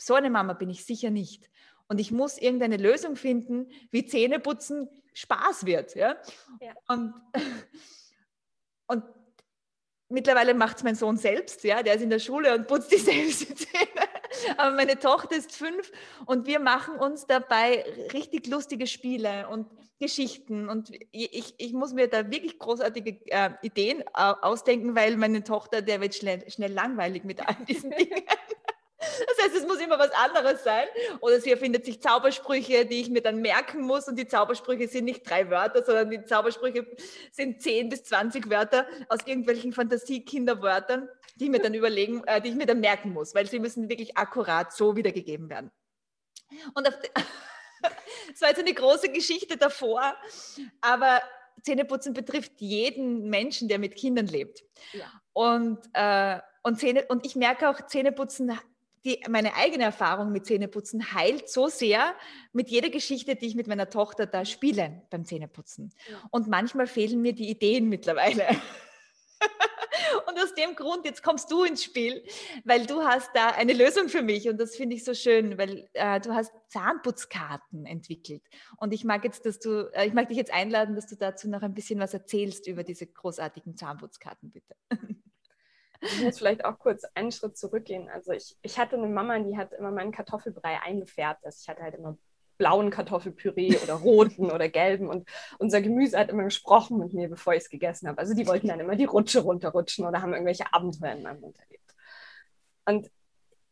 so 0.01 0.15
eine 0.15 0.29
Mama 0.29 0.53
bin 0.53 0.70
ich 0.70 0.86
sicher 0.86 1.10
nicht. 1.10 1.50
Und 1.88 2.00
ich 2.00 2.12
muss 2.12 2.38
irgendeine 2.38 2.77
Lösung 2.77 3.15
finden, 3.15 3.67
wie 3.91 4.05
Zähneputzen 4.05 4.89
Spaß 5.13 5.65
wird. 5.65 5.96
Ja? 5.96 6.15
ja. 6.62 6.74
Und, 6.88 7.13
und 8.88 9.03
mittlerweile 10.10 10.53
macht 10.53 10.77
es 10.77 10.84
mein 10.84 10.96
Sohn 10.96 11.17
selbst, 11.17 11.63
ja, 11.63 11.84
der 11.84 11.96
ist 11.96 12.01
in 12.01 12.10
der 12.10 12.20
Schule 12.20 12.55
und 12.55 12.67
putzt 12.67 12.91
die 12.91 12.98
selbst 12.98 13.41
die 13.41 13.55
Zähne. 13.55 14.08
Aber 14.58 14.75
meine 14.75 14.98
Tochter 14.98 15.36
ist 15.36 15.51
fünf 15.53 15.91
und 16.25 16.48
wir 16.48 16.60
machen 16.60 16.96
uns 16.96 17.27
dabei 17.27 17.84
richtig 18.13 18.48
lustige 18.48 18.88
Spiele 18.88 19.50
und 19.50 19.67
Geschichten. 20.00 20.70
Und 20.70 20.91
ich, 21.12 21.53
ich 21.58 21.74
muss 21.74 21.93
mir 21.93 22.08
da 22.08 22.31
wirklich 22.31 22.58
großartige 22.58 23.20
äh, 23.27 23.51
Ideen 23.62 24.03
ausdenken, 24.13 24.96
weil 24.96 25.15
meine 25.17 25.43
Tochter, 25.43 25.81
der 25.81 26.01
wird 26.01 26.15
schnell, 26.15 26.50
schnell 26.50 26.72
langweilig 26.72 27.24
mit 27.24 27.46
all 27.48 27.55
diesen 27.65 27.91
Dingen. 27.98 28.24
Das 29.01 29.46
heißt, 29.46 29.55
es 29.55 29.67
muss 29.67 29.79
immer 29.79 29.98
was 29.98 30.12
anderes 30.12 30.63
sein. 30.63 30.88
Oder 31.22 31.39
sie 31.39 31.51
erfindet 31.51 31.86
sich 31.86 32.01
Zaubersprüche, 32.01 32.86
die 32.86 33.01
ich 33.01 33.10
mir 33.10 33.22
dann 33.22 33.41
merken 33.41 33.81
muss. 33.81 34.08
Und 34.08 34.17
die 34.17 34.27
Zaubersprüche 34.27 34.88
sind 34.88 35.05
nicht 35.05 35.27
drei 35.27 35.50
Wörter, 35.50 35.84
sondern 35.84 36.10
die 36.12 36.24
Zaubersprüche 36.24 36.86
sind 37.31 37.62
zehn 37.62 37.89
bis 37.89 38.03
zwanzig 38.03 38.50
Wörter 38.50 38.88
aus 39.10 39.20
irgendwelchen 39.25 39.74
Fantasiekinderwörtern, 39.74 41.10
die 41.36 41.46
ich 41.46 41.50
mir 41.50 41.60
dann 41.60 41.74
überlegen, 41.74 42.24
äh, 42.25 42.41
die 42.41 42.50
ich 42.50 42.55
mir 42.55 42.67
dann 42.67 42.79
merken 42.79 43.12
muss, 43.12 43.34
weil 43.34 43.48
sie 43.48 43.60
müssen 43.60 43.89
wirklich 43.89 44.17
akkurat 44.17 44.74
so 44.74 44.96
wiedergegeben 44.96 45.50
werden. 45.50 45.72
Und 46.75 46.88
es 48.34 48.41
war 48.41 48.50
jetzt 48.50 48.60
eine 48.60 48.74
große 48.74 49.10
Geschichte 49.10 49.58
davor, 49.58 50.15
aber 50.81 51.22
Zähneputzen 51.63 52.13
betrifft 52.13 52.53
jeden 52.60 53.29
Menschen, 53.29 53.67
der 53.67 53.79
mit 53.79 53.96
Kindern 53.96 54.27
lebt. 54.27 54.63
Ja. 54.93 55.05
Und, 55.34 55.79
äh, 55.93 56.39
und, 56.63 56.79
Zähne, 56.79 57.05
und 57.08 57.25
ich 57.25 57.36
merke 57.36 57.70
auch, 57.70 57.86
Zähneputzen, 57.86 58.60
die, 59.05 59.20
meine 59.29 59.55
eigene 59.55 59.84
Erfahrung 59.84 60.31
mit 60.31 60.46
Zähneputzen 60.46 61.13
heilt 61.13 61.50
so 61.50 61.67
sehr 61.67 62.13
mit 62.53 62.70
jeder 62.70 62.89
Geschichte, 62.89 63.36
die 63.36 63.48
ich 63.48 63.55
mit 63.55 63.67
meiner 63.67 63.89
Tochter 63.89 64.25
da 64.25 64.46
spiele 64.46 65.01
beim 65.10 65.25
Zähneputzen. 65.25 65.93
Und 66.29 66.48
manchmal 66.48 66.88
fehlen 66.88 67.22
mir 67.22 67.34
die 67.34 67.50
Ideen 67.50 67.89
mittlerweile. 67.89 68.48
Und 70.27 70.38
aus 70.39 70.53
dem 70.53 70.75
Grund, 70.75 71.05
jetzt 71.05 71.24
kommst 71.24 71.51
du 71.51 71.63
ins 71.63 71.84
Spiel, 71.84 72.24
weil 72.63 72.86
du 72.86 73.01
hast 73.03 73.31
da 73.34 73.50
eine 73.50 73.74
Lösung 73.74 74.10
für 74.10 74.22
mich 74.22 74.48
und 74.48 74.60
das 74.60 74.75
finde 74.75 74.96
ich 74.96 75.03
so 75.03 75.13
schön, 75.13 75.58
weil 75.58 75.89
äh, 75.93 76.20
du 76.20 76.34
hast 76.34 76.51
Zahnputzkarten 76.70 77.86
entwickelt. 77.86 78.43
Und 78.77 78.93
ich 78.93 79.03
mag 79.03 79.24
jetzt, 79.24 79.46
dass 79.46 79.60
du, 79.60 79.91
äh, 79.93 80.08
ich 80.08 80.13
mag 80.13 80.27
dich 80.27 80.38
jetzt 80.38 80.53
einladen, 80.53 80.96
dass 80.96 81.08
du 81.08 81.15
dazu 81.15 81.50
noch 81.50 81.62
ein 81.62 81.74
bisschen 81.74 82.00
was 82.00 82.13
erzählst 82.13 82.67
über 82.67 82.84
diese 82.84 83.08
großartigen 83.08 83.75
Zahnputzkarten, 83.75 84.51
bitte. 84.51 84.75
Ich 86.01 86.22
muss 86.24 86.38
vielleicht 86.38 86.65
auch 86.65 86.79
kurz 86.79 87.03
einen 87.13 87.31
Schritt 87.31 87.58
zurückgehen. 87.58 88.10
Also 88.10 88.31
ich, 88.31 88.58
ich 88.62 88.79
hatte 88.79 88.96
eine 88.96 89.08
Mama, 89.08 89.39
die 89.39 89.58
hat 89.58 89.72
immer 89.74 89.91
meinen 89.91 90.12
Kartoffelbrei 90.12 90.81
eingefärbt. 90.81 91.46
Also 91.46 91.60
ich 91.62 91.70
hatte 91.70 91.84
halt 91.84 91.96
immer 91.96 92.17
blauen 92.58 92.91
Kartoffelpüree 92.91 93.77
oder 93.84 93.93
roten 93.93 94.51
oder 94.51 94.70
gelben. 94.70 95.08
Und 95.08 95.27
unser 95.58 95.81
Gemüse 95.81 96.17
hat 96.17 96.29
immer 96.29 96.43
gesprochen 96.43 96.98
mit 96.98 97.13
mir, 97.13 97.29
bevor 97.29 97.53
ich 97.53 97.63
es 97.63 97.70
gegessen 97.70 98.08
habe. 98.08 98.20
Also 98.20 98.34
die 98.34 98.48
wollten 98.48 98.67
dann 98.67 98.79
immer 98.79 98.96
die 98.96 99.05
Rutsche 99.05 99.41
runterrutschen 99.41 100.05
oder 100.05 100.22
haben 100.22 100.34
irgendwelche 100.34 100.74
Abenteuer 100.74 101.13
in 101.13 101.24
meinem 101.24 101.41
Mund 101.41 101.58
erlebt. 101.60 101.96
Und 102.86 103.12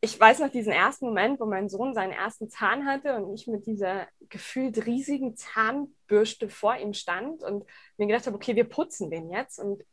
ich 0.01 0.17
weiß 0.17 0.39
noch 0.39 0.49
diesen 0.49 0.71
ersten 0.71 1.05
Moment, 1.05 1.39
wo 1.39 1.45
mein 1.45 1.67
Sohn 1.67 1.93
seinen 1.93 2.13
ersten 2.13 2.49
Zahn 2.49 2.85
hatte 2.85 3.15
und 3.15 3.33
ich 3.33 3.47
mit 3.47 3.65
dieser 3.65 4.07
gefühlt 4.29 4.85
riesigen 4.85 5.35
Zahnbürste 5.35 6.47
vor 6.47 6.77
ihm 6.77 6.93
stand 6.93 7.43
und 7.43 7.65
mir 7.97 8.07
gedacht 8.07 8.25
habe, 8.25 8.37
okay, 8.37 8.55
wir 8.55 8.63
putzen 8.63 9.11
den 9.11 9.29
jetzt. 9.29 9.59
Und 9.59 9.83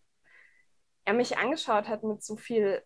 er 1.07 1.15
mich 1.15 1.39
angeschaut 1.39 1.89
hat 1.89 2.03
mit 2.03 2.23
so 2.23 2.37
viel 2.37 2.83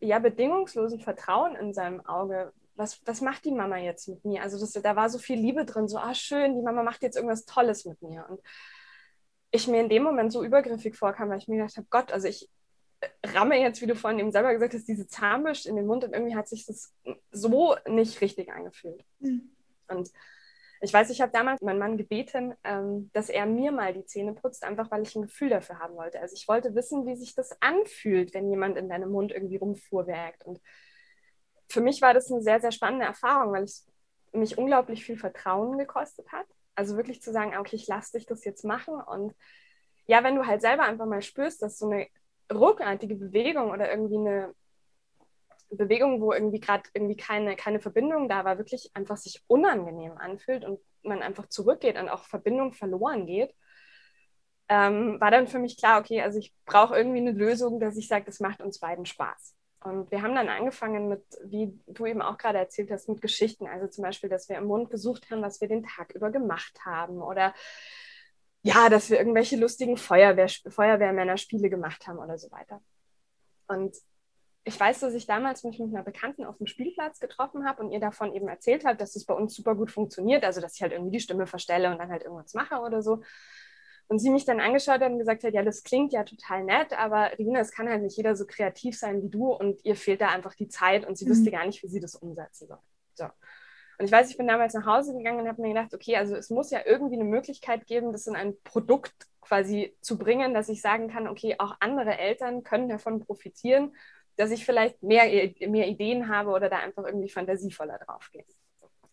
ja, 0.00 0.18
bedingungslosen 0.18 1.00
Vertrauen 1.00 1.56
in 1.56 1.74
seinem 1.74 2.04
Auge, 2.06 2.52
was, 2.76 3.04
was 3.04 3.20
macht 3.20 3.44
die 3.44 3.50
Mama 3.50 3.76
jetzt 3.76 4.08
mit 4.08 4.24
mir? 4.24 4.42
Also 4.42 4.58
das, 4.58 4.72
da 4.72 4.96
war 4.96 5.10
so 5.10 5.18
viel 5.18 5.38
Liebe 5.38 5.64
drin, 5.64 5.88
so, 5.88 5.98
ah 5.98 6.14
schön, 6.14 6.54
die 6.54 6.62
Mama 6.62 6.84
macht 6.84 7.02
jetzt 7.02 7.16
irgendwas 7.16 7.44
Tolles 7.44 7.84
mit 7.84 8.00
mir. 8.00 8.24
Und 8.30 8.40
ich 9.50 9.66
mir 9.66 9.80
in 9.80 9.88
dem 9.88 10.04
Moment 10.04 10.32
so 10.32 10.44
übergriffig 10.44 10.96
vorkam, 10.96 11.30
weil 11.30 11.38
ich 11.38 11.48
mir 11.48 11.56
gedacht 11.56 11.76
habe, 11.76 11.88
Gott, 11.90 12.12
also 12.12 12.28
ich 12.28 12.48
äh, 13.00 13.08
ramme 13.26 13.60
jetzt, 13.60 13.82
wie 13.82 13.86
du 13.86 13.96
vorhin 13.96 14.20
eben 14.20 14.30
selber 14.30 14.52
gesagt 14.52 14.74
hast, 14.74 14.86
diese 14.86 15.08
Zahnbürste 15.08 15.68
in 15.68 15.74
den 15.74 15.86
Mund 15.86 16.04
und 16.04 16.12
irgendwie 16.12 16.36
hat 16.36 16.48
sich 16.48 16.64
das 16.64 16.94
so 17.32 17.76
nicht 17.88 18.20
richtig 18.20 18.52
angefühlt. 18.52 19.04
Mhm. 19.18 19.50
Und 19.88 20.10
ich 20.80 20.92
weiß, 20.92 21.10
ich 21.10 21.20
habe 21.20 21.32
damals 21.32 21.60
meinen 21.60 21.78
Mann 21.78 21.96
gebeten, 21.96 22.54
ähm, 22.62 23.10
dass 23.12 23.28
er 23.28 23.46
mir 23.46 23.72
mal 23.72 23.92
die 23.92 24.04
Zähne 24.04 24.34
putzt, 24.34 24.62
einfach 24.64 24.90
weil 24.90 25.02
ich 25.02 25.14
ein 25.16 25.22
Gefühl 25.22 25.50
dafür 25.50 25.78
haben 25.78 25.96
wollte. 25.96 26.20
Also 26.20 26.34
ich 26.34 26.46
wollte 26.46 26.74
wissen, 26.74 27.06
wie 27.06 27.16
sich 27.16 27.34
das 27.34 27.60
anfühlt, 27.60 28.32
wenn 28.34 28.50
jemand 28.50 28.76
in 28.76 28.88
deinem 28.88 29.10
Mund 29.10 29.32
irgendwie 29.32 29.56
rumfuhrwerkt. 29.56 30.44
Und 30.44 30.60
für 31.68 31.80
mich 31.80 32.00
war 32.00 32.14
das 32.14 32.30
eine 32.30 32.42
sehr, 32.42 32.60
sehr 32.60 32.72
spannende 32.72 33.06
Erfahrung, 33.06 33.52
weil 33.52 33.64
es 33.64 33.86
mich 34.32 34.56
unglaublich 34.56 35.04
viel 35.04 35.16
Vertrauen 35.16 35.78
gekostet 35.78 36.30
hat. 36.30 36.46
Also 36.74 36.96
wirklich 36.96 37.22
zu 37.22 37.32
sagen, 37.32 37.56
okay, 37.56 37.76
ich 37.76 37.88
lasse 37.88 38.16
dich 38.16 38.26
das 38.26 38.44
jetzt 38.44 38.64
machen. 38.64 38.94
Und 38.94 39.34
ja, 40.06 40.22
wenn 40.22 40.36
du 40.36 40.46
halt 40.46 40.60
selber 40.60 40.84
einfach 40.84 41.06
mal 41.06 41.22
spürst, 41.22 41.60
dass 41.60 41.78
so 41.78 41.90
eine 41.90 42.06
ruckartige 42.52 43.16
Bewegung 43.16 43.70
oder 43.70 43.90
irgendwie 43.90 44.16
eine 44.16 44.54
Bewegung, 45.70 46.20
wo 46.20 46.32
irgendwie 46.32 46.60
gerade 46.60 46.84
irgendwie 46.94 47.16
keine, 47.16 47.56
keine 47.56 47.80
Verbindung 47.80 48.28
da 48.28 48.44
war, 48.44 48.58
wirklich 48.58 48.90
einfach 48.94 49.16
sich 49.16 49.42
unangenehm 49.46 50.16
anfühlt 50.16 50.64
und 50.64 50.80
man 51.02 51.22
einfach 51.22 51.48
zurückgeht 51.48 51.98
und 51.98 52.08
auch 52.08 52.24
Verbindung 52.24 52.72
verloren 52.72 53.26
geht, 53.26 53.54
ähm, 54.68 55.20
war 55.20 55.30
dann 55.30 55.46
für 55.46 55.58
mich 55.58 55.78
klar, 55.78 56.00
okay, 56.00 56.22
also 56.22 56.38
ich 56.38 56.54
brauche 56.64 56.96
irgendwie 56.96 57.18
eine 57.18 57.32
Lösung, 57.32 57.80
dass 57.80 57.96
ich 57.96 58.08
sage, 58.08 58.26
das 58.26 58.40
macht 58.40 58.60
uns 58.60 58.78
beiden 58.78 59.06
Spaß. 59.06 59.54
Und 59.80 60.10
wir 60.10 60.22
haben 60.22 60.34
dann 60.34 60.48
angefangen 60.48 61.08
mit, 61.08 61.22
wie 61.44 61.78
du 61.86 62.06
eben 62.06 62.20
auch 62.20 62.36
gerade 62.36 62.58
erzählt 62.58 62.90
hast, 62.90 63.08
mit 63.08 63.20
Geschichten. 63.20 63.66
Also 63.66 63.86
zum 63.86 64.02
Beispiel, 64.02 64.28
dass 64.28 64.48
wir 64.48 64.58
im 64.58 64.64
Mund 64.66 64.90
gesucht 64.90 65.30
haben, 65.30 65.40
was 65.40 65.60
wir 65.60 65.68
den 65.68 65.84
Tag 65.84 66.12
über 66.14 66.30
gemacht 66.30 66.84
haben. 66.84 67.22
Oder 67.22 67.54
ja, 68.62 68.88
dass 68.88 69.08
wir 69.08 69.18
irgendwelche 69.18 69.56
lustigen 69.56 69.96
Feuerwehr, 69.96 70.48
Feuerwehrmännerspiele 70.48 71.70
gemacht 71.70 72.06
haben 72.08 72.18
oder 72.18 72.38
so 72.38 72.50
weiter. 72.50 72.82
Und 73.68 73.96
ich 74.68 74.78
weiß, 74.78 75.00
dass 75.00 75.14
ich 75.14 75.26
damals 75.26 75.64
mich 75.64 75.78
mit 75.78 75.94
einer 75.94 76.04
Bekannten 76.04 76.44
auf 76.44 76.58
dem 76.58 76.66
Spielplatz 76.66 77.18
getroffen 77.20 77.66
habe 77.66 77.82
und 77.82 77.90
ihr 77.90 78.00
davon 78.00 78.34
eben 78.34 78.48
erzählt 78.48 78.84
habe, 78.84 78.96
dass 78.96 79.10
es 79.10 79.14
das 79.14 79.24
bei 79.24 79.34
uns 79.34 79.54
super 79.54 79.74
gut 79.74 79.90
funktioniert. 79.90 80.44
Also, 80.44 80.60
dass 80.60 80.76
ich 80.76 80.82
halt 80.82 80.92
irgendwie 80.92 81.16
die 81.16 81.20
Stimme 81.20 81.46
verstelle 81.46 81.90
und 81.90 81.98
dann 81.98 82.10
halt 82.10 82.22
irgendwas 82.22 82.54
mache 82.54 82.76
oder 82.80 83.02
so. 83.02 83.22
Und 84.08 84.18
sie 84.18 84.30
mich 84.30 84.44
dann 84.44 84.60
angeschaut 84.60 85.00
hat 85.00 85.10
und 85.10 85.18
gesagt 85.18 85.44
hat, 85.44 85.54
ja, 85.54 85.62
das 85.62 85.82
klingt 85.82 86.12
ja 86.12 86.24
total 86.24 86.64
nett, 86.64 86.92
aber 86.98 87.30
Rina, 87.38 87.60
es 87.60 87.72
kann 87.72 87.88
halt 87.88 88.02
nicht 88.02 88.16
jeder 88.16 88.36
so 88.36 88.46
kreativ 88.46 88.98
sein 88.98 89.22
wie 89.22 89.28
du 89.28 89.52
und 89.52 89.84
ihr 89.84 89.96
fehlt 89.96 90.20
da 90.20 90.28
einfach 90.28 90.54
die 90.54 90.68
Zeit 90.68 91.06
und 91.06 91.18
sie 91.18 91.26
mhm. 91.26 91.30
wüsste 91.30 91.50
gar 91.50 91.66
nicht, 91.66 91.82
wie 91.82 91.88
sie 91.88 92.00
das 92.00 92.14
umsetzen 92.14 92.68
soll. 92.68 92.78
So. 93.14 93.24
Und 93.98 94.04
ich 94.04 94.12
weiß, 94.12 94.30
ich 94.30 94.36
bin 94.36 94.46
damals 94.46 94.74
nach 94.74 94.86
Hause 94.86 95.14
gegangen 95.14 95.40
und 95.40 95.48
habe 95.48 95.60
mir 95.60 95.74
gedacht, 95.74 95.92
okay, 95.92 96.16
also 96.16 96.36
es 96.36 96.50
muss 96.50 96.70
ja 96.70 96.80
irgendwie 96.86 97.16
eine 97.16 97.24
Möglichkeit 97.24 97.86
geben, 97.86 98.12
das 98.12 98.26
in 98.26 98.36
ein 98.36 98.54
Produkt 98.62 99.12
quasi 99.40 99.96
zu 100.00 100.18
bringen, 100.18 100.54
dass 100.54 100.68
ich 100.68 100.80
sagen 100.80 101.08
kann, 101.08 101.26
okay, 101.26 101.56
auch 101.58 101.76
andere 101.80 102.16
Eltern 102.16 102.62
können 102.62 102.88
davon 102.88 103.20
profitieren, 103.20 103.94
dass 104.38 104.52
ich 104.52 104.64
vielleicht 104.64 105.02
mehr, 105.02 105.24
mehr 105.68 105.88
Ideen 105.88 106.28
habe 106.28 106.50
oder 106.50 106.70
da 106.70 106.78
einfach 106.78 107.04
irgendwie 107.04 107.28
fantasievoller 107.28 107.98
draufgehe. 107.98 108.44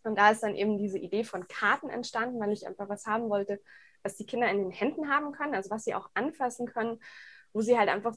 Und 0.04 0.18
da 0.18 0.30
ist 0.30 0.44
dann 0.44 0.56
eben 0.56 0.78
diese 0.78 1.00
Idee 1.00 1.24
von 1.24 1.48
Karten 1.48 1.90
entstanden, 1.90 2.40
weil 2.40 2.52
ich 2.52 2.68
einfach 2.68 2.88
was 2.90 3.08
haben 3.08 3.28
wollte, 3.30 3.60
was 4.04 4.16
die 4.16 4.28
Kinder 4.28 4.48
in 4.50 4.60
den 4.60 4.72
Händen 4.72 5.10
haben 5.10 5.32
können, 5.32 5.56
also 5.56 5.72
was 5.72 5.84
sie 5.84 5.96
auch 5.96 6.12
anfassen 6.14 6.68
können, 6.68 7.00
wo 7.54 7.62
sie 7.62 7.78
halt 7.78 7.90
einfach 7.90 8.16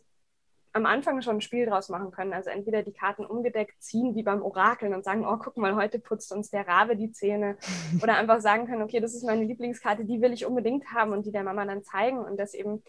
am 0.75 0.85
Anfang 0.85 1.23
schon 1.23 1.37
ein 1.37 1.41
Spiel 1.41 1.65
draus 1.65 1.89
machen 1.89 2.11
können. 2.11 2.35
Also 2.35 2.51
entweder 2.51 2.83
die 2.83 2.93
Karten 2.93 3.25
umgedeckt 3.25 3.83
ziehen, 3.83 4.15
wie 4.15 4.23
beim 4.23 4.43
Orakeln 4.43 4.93
und 4.93 5.03
sagen, 5.03 5.27
oh, 5.27 5.39
guck 5.39 5.57
mal, 5.57 5.77
heute 5.77 5.99
putzt 5.99 6.31
uns 6.31 6.51
der 6.51 6.69
Rabe 6.69 6.95
die 6.95 7.11
Zähne. 7.11 7.57
Oder 8.03 8.19
einfach 8.19 8.43
sagen 8.43 8.67
können, 8.67 8.83
okay, 8.83 9.01
das 9.01 9.15
ist 9.15 9.25
meine 9.25 9.45
Lieblingskarte, 9.45 10.05
die 10.05 10.21
will 10.21 10.35
ich 10.35 10.45
unbedingt 10.45 10.93
haben 10.93 11.13
und 11.13 11.25
die 11.25 11.33
der 11.33 11.43
Mama 11.43 11.65
dann 11.65 11.83
zeigen 11.83 12.19
und 12.19 12.37
das 12.39 12.53
eben 12.53 12.83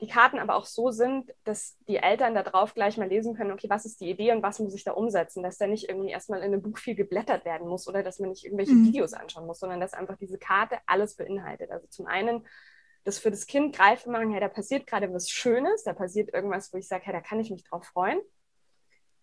die 0.00 0.08
Karten 0.08 0.38
aber 0.38 0.56
auch 0.56 0.66
so 0.66 0.90
sind, 0.90 1.32
dass 1.44 1.76
die 1.88 1.96
Eltern 1.96 2.34
da 2.34 2.42
drauf 2.42 2.74
gleich 2.74 2.96
mal 2.96 3.08
lesen 3.08 3.34
können, 3.34 3.52
okay, 3.52 3.68
was 3.70 3.84
ist 3.84 4.00
die 4.00 4.10
Idee 4.10 4.32
und 4.32 4.42
was 4.42 4.58
muss 4.58 4.74
ich 4.74 4.84
da 4.84 4.92
umsetzen, 4.92 5.42
dass 5.42 5.58
da 5.58 5.66
nicht 5.66 5.88
irgendwie 5.88 6.10
erstmal 6.10 6.40
in 6.40 6.46
einem 6.46 6.62
Buch 6.62 6.78
viel 6.78 6.94
geblättert 6.94 7.44
werden 7.44 7.68
muss 7.68 7.88
oder 7.88 8.02
dass 8.02 8.18
man 8.18 8.30
nicht 8.30 8.44
irgendwelche 8.44 8.74
mhm. 8.74 8.86
Videos 8.86 9.12
anschauen 9.12 9.46
muss, 9.46 9.60
sondern 9.60 9.80
dass 9.80 9.94
einfach 9.94 10.16
diese 10.16 10.38
Karte 10.38 10.78
alles 10.86 11.16
beinhaltet. 11.16 11.70
Also 11.70 11.86
zum 11.88 12.06
einen 12.06 12.44
das 13.04 13.18
für 13.18 13.30
das 13.30 13.46
Kind 13.46 13.76
greifen 13.76 14.12
machen, 14.12 14.30
hey, 14.30 14.40
da 14.40 14.48
passiert 14.48 14.86
gerade 14.86 15.12
was 15.12 15.30
Schönes, 15.30 15.84
da 15.84 15.92
passiert 15.92 16.32
irgendwas, 16.32 16.72
wo 16.72 16.78
ich 16.78 16.88
sage, 16.88 17.04
hey, 17.04 17.12
da 17.12 17.20
kann 17.20 17.38
ich 17.38 17.50
mich 17.50 17.62
drauf 17.62 17.84
freuen. 17.84 18.20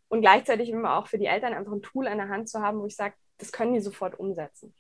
Und 0.08 0.22
gleichzeitig 0.22 0.70
immer 0.70 0.98
auch 0.98 1.08
für 1.08 1.18
die 1.18 1.25
Eltern 1.25 1.54
einfach 1.54 1.72
ein 1.72 1.82
Tool 1.82 2.08
an 2.08 2.18
der 2.18 2.30
Hand 2.30 2.48
zu 2.48 2.62
haben, 2.62 2.80
wo 2.80 2.86
ich 2.86 2.96
sage, 2.96 3.16
das 3.38 3.51
können 3.51 3.74
die 3.74 3.80
sofort 3.80 4.20
umsetzen. 4.20 4.75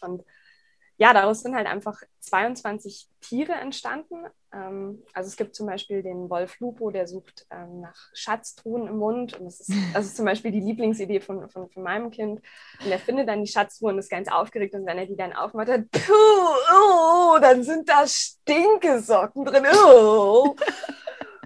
Und 0.00 0.24
ja, 0.98 1.14
daraus 1.14 1.42
sind 1.42 1.54
halt 1.54 1.68
einfach 1.68 2.02
22 2.20 3.08
Tiere 3.20 3.52
entstanden. 3.52 4.26
Ähm, 4.52 5.04
also 5.14 5.28
es 5.28 5.36
gibt 5.36 5.54
zum 5.54 5.68
Beispiel 5.68 6.02
den 6.02 6.28
Wolf 6.28 6.58
Lupo, 6.58 6.90
der 6.90 7.06
sucht 7.06 7.46
ähm, 7.50 7.80
nach 7.80 7.96
Schatztruhen 8.14 8.88
im 8.88 8.96
Mund. 8.96 9.38
Und 9.38 9.46
das 9.46 9.60
ist, 9.60 9.70
das 9.94 10.06
ist 10.06 10.16
zum 10.16 10.24
Beispiel 10.24 10.50
die 10.50 10.60
Lieblingsidee 10.60 11.20
von, 11.20 11.48
von, 11.48 11.70
von 11.70 11.82
meinem 11.84 12.10
Kind. 12.10 12.42
Und 12.84 12.90
er 12.90 12.98
findet 12.98 13.28
dann 13.28 13.44
die 13.44 13.50
Schatztruhe 13.50 13.92
und 13.92 13.98
ist 13.98 14.10
ganz 14.10 14.28
aufgeregt. 14.28 14.74
Und 14.74 14.86
wenn 14.86 14.98
er 14.98 15.06
die 15.06 15.16
dann 15.16 15.32
aufmacht, 15.32 15.68
dann, 15.68 15.88
puh, 15.88 16.12
oh, 16.74 17.38
dann 17.40 17.62
sind 17.62 17.88
da 17.88 18.04
Stinkesocken 18.04 19.44
drin. 19.44 19.66
Oh. 19.72 20.56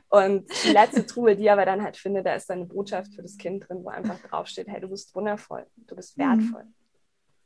Und 0.09 0.47
die 0.65 0.73
letzte 0.73 1.05
Truhe, 1.05 1.37
die 1.37 1.47
er 1.47 1.55
aber 1.55 1.67
dann 1.67 1.83
halt 1.83 1.99
findet, 1.99 2.25
da 2.25 2.35
ist 2.35 2.49
dann 2.49 2.61
eine 2.61 2.67
Botschaft 2.67 3.15
für 3.15 3.23
das 3.23 3.37
Kind 3.37 3.69
drin, 3.69 3.85
wo 3.85 3.91
einfach 3.91 4.19
draufsteht, 4.19 4.69
hey, 4.69 4.81
du 4.81 4.89
bist 4.89 5.15
wundervoll, 5.15 5.67
du 5.77 5.95
bist 5.95 6.17
mhm. 6.17 6.23
wertvoll. 6.23 6.65
Mhm. 6.65 6.75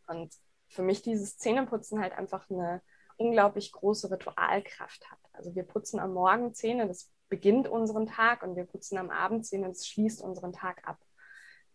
Und 0.07 0.35
für 0.77 0.83
mich 0.83 1.03
dieses 1.03 1.39
Zähneputzen 1.39 2.01
halt 2.01 2.13
einfach 2.13 2.49
eine 2.51 2.83
unglaublich 3.17 3.73
große 3.73 4.11
Ritualkraft 4.11 5.11
hat. 5.11 5.19
Also 5.33 5.55
wir 5.55 5.65
putzen 5.65 5.99
am 5.99 6.13
Morgen 6.13 6.55
Zähne, 6.55 6.87
das 6.87 7.11
beginnt 7.29 7.67
unseren 7.67 8.07
Tag 8.07 8.43
und 8.43 8.57
wir 8.57 8.65
putzen 8.65 8.99
am 8.99 9.11
Abend 9.11 9.47
Zähne, 9.47 9.69
das 9.69 9.87
schließt 9.87 10.23
unseren 10.23 10.53
Tag 10.53 10.87
ab. 10.87 10.99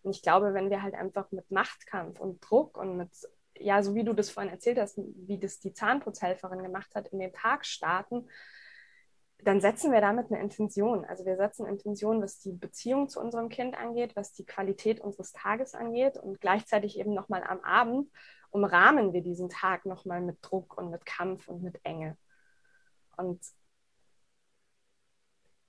Und 0.03 0.11
ich 0.11 0.21
glaube, 0.21 0.53
wenn 0.53 0.69
wir 0.69 0.81
halt 0.81 0.93
einfach 0.95 1.31
mit 1.31 1.51
Machtkampf 1.51 2.19
und 2.19 2.39
Druck 2.41 2.77
und 2.77 2.97
mit, 2.97 3.09
ja, 3.57 3.83
so 3.83 3.95
wie 3.95 4.03
du 4.03 4.13
das 4.13 4.29
vorhin 4.29 4.51
erzählt 4.51 4.79
hast, 4.79 4.97
wie 4.97 5.39
das 5.39 5.59
die 5.59 5.73
Zahnputzhelferin 5.73 6.63
gemacht 6.63 6.95
hat, 6.95 7.09
in 7.09 7.19
den 7.19 7.33
Tag 7.33 7.65
starten, 7.65 8.27
dann 9.43 9.59
setzen 9.59 9.91
wir 9.91 10.01
damit 10.01 10.31
eine 10.31 10.39
Intention. 10.39 11.05
Also 11.05 11.25
wir 11.25 11.35
setzen 11.35 11.65
Intention, 11.65 12.21
was 12.21 12.39
die 12.39 12.53
Beziehung 12.53 13.09
zu 13.09 13.19
unserem 13.19 13.49
Kind 13.49 13.75
angeht, 13.75 14.15
was 14.15 14.33
die 14.33 14.45
Qualität 14.45 14.99
unseres 14.99 15.31
Tages 15.31 15.73
angeht 15.73 16.17
und 16.17 16.39
gleichzeitig 16.39 16.99
eben 16.99 17.13
nochmal 17.13 17.43
am 17.43 17.59
Abend 17.61 18.11
umrahmen 18.51 19.13
wir 19.13 19.21
diesen 19.21 19.49
Tag 19.49 19.85
nochmal 19.85 20.21
mit 20.21 20.37
Druck 20.41 20.77
und 20.77 20.91
mit 20.91 21.05
Kampf 21.05 21.47
und 21.47 21.63
mit 21.63 21.79
Enge. 21.83 22.17
Und 23.17 23.41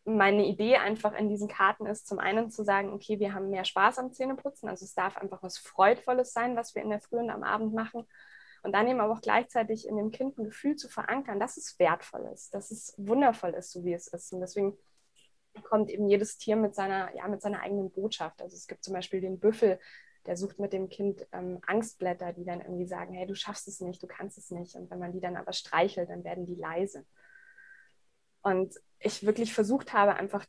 meine 0.04 0.44
Idee 0.46 0.76
einfach 0.76 1.14
in 1.14 1.28
diesen 1.28 1.48
Karten 1.48 1.86
ist, 1.86 2.06
zum 2.06 2.18
einen 2.18 2.50
zu 2.50 2.64
sagen, 2.64 2.92
okay, 2.92 3.20
wir 3.20 3.34
haben 3.34 3.50
mehr 3.50 3.64
Spaß 3.64 3.98
am 3.98 4.12
Zähneputzen, 4.12 4.68
also 4.68 4.84
es 4.84 4.94
darf 4.94 5.16
einfach 5.16 5.42
was 5.42 5.58
Freudvolles 5.58 6.32
sein, 6.32 6.56
was 6.56 6.74
wir 6.74 6.82
in 6.82 6.90
der 6.90 7.00
Früh 7.00 7.18
und 7.18 7.30
am 7.30 7.44
Abend 7.44 7.72
machen. 7.72 8.04
Und 8.64 8.72
dann 8.72 8.86
eben 8.86 9.00
aber 9.00 9.12
auch 9.12 9.20
gleichzeitig 9.20 9.88
in 9.88 9.96
dem 9.96 10.10
Kind 10.12 10.38
ein 10.38 10.44
Gefühl 10.44 10.76
zu 10.76 10.88
verankern, 10.88 11.40
dass 11.40 11.56
es 11.56 11.78
wertvoll 11.78 12.28
ist, 12.32 12.54
dass 12.54 12.70
es 12.70 12.94
wundervoll 12.96 13.50
ist, 13.50 13.72
so 13.72 13.84
wie 13.84 13.92
es 13.92 14.06
ist. 14.06 14.32
Und 14.32 14.40
deswegen 14.40 14.76
kommt 15.64 15.90
eben 15.90 16.08
jedes 16.08 16.38
Tier 16.38 16.56
mit 16.56 16.74
seiner, 16.74 17.14
ja, 17.16 17.26
mit 17.26 17.42
seiner 17.42 17.60
eigenen 17.60 17.90
Botschaft. 17.90 18.40
Also 18.40 18.56
es 18.56 18.68
gibt 18.68 18.84
zum 18.84 18.94
Beispiel 18.94 19.20
den 19.20 19.40
Büffel, 19.40 19.80
der 20.26 20.36
sucht 20.36 20.58
mit 20.58 20.72
dem 20.72 20.88
Kind 20.88 21.26
ähm, 21.32 21.60
Angstblätter, 21.66 22.32
die 22.32 22.44
dann 22.44 22.60
irgendwie 22.60 22.86
sagen, 22.86 23.12
hey, 23.12 23.26
du 23.26 23.34
schaffst 23.34 23.66
es 23.68 23.80
nicht, 23.80 24.02
du 24.02 24.06
kannst 24.06 24.38
es 24.38 24.50
nicht. 24.50 24.74
Und 24.76 24.90
wenn 24.90 24.98
man 24.98 25.12
die 25.12 25.20
dann 25.20 25.36
aber 25.36 25.52
streichelt, 25.52 26.10
dann 26.10 26.24
werden 26.24 26.46
die 26.46 26.54
leise. 26.54 27.04
Und 28.42 28.80
ich 28.98 29.24
wirklich 29.24 29.52
versucht 29.52 29.92
habe, 29.92 30.14
einfach 30.14 30.46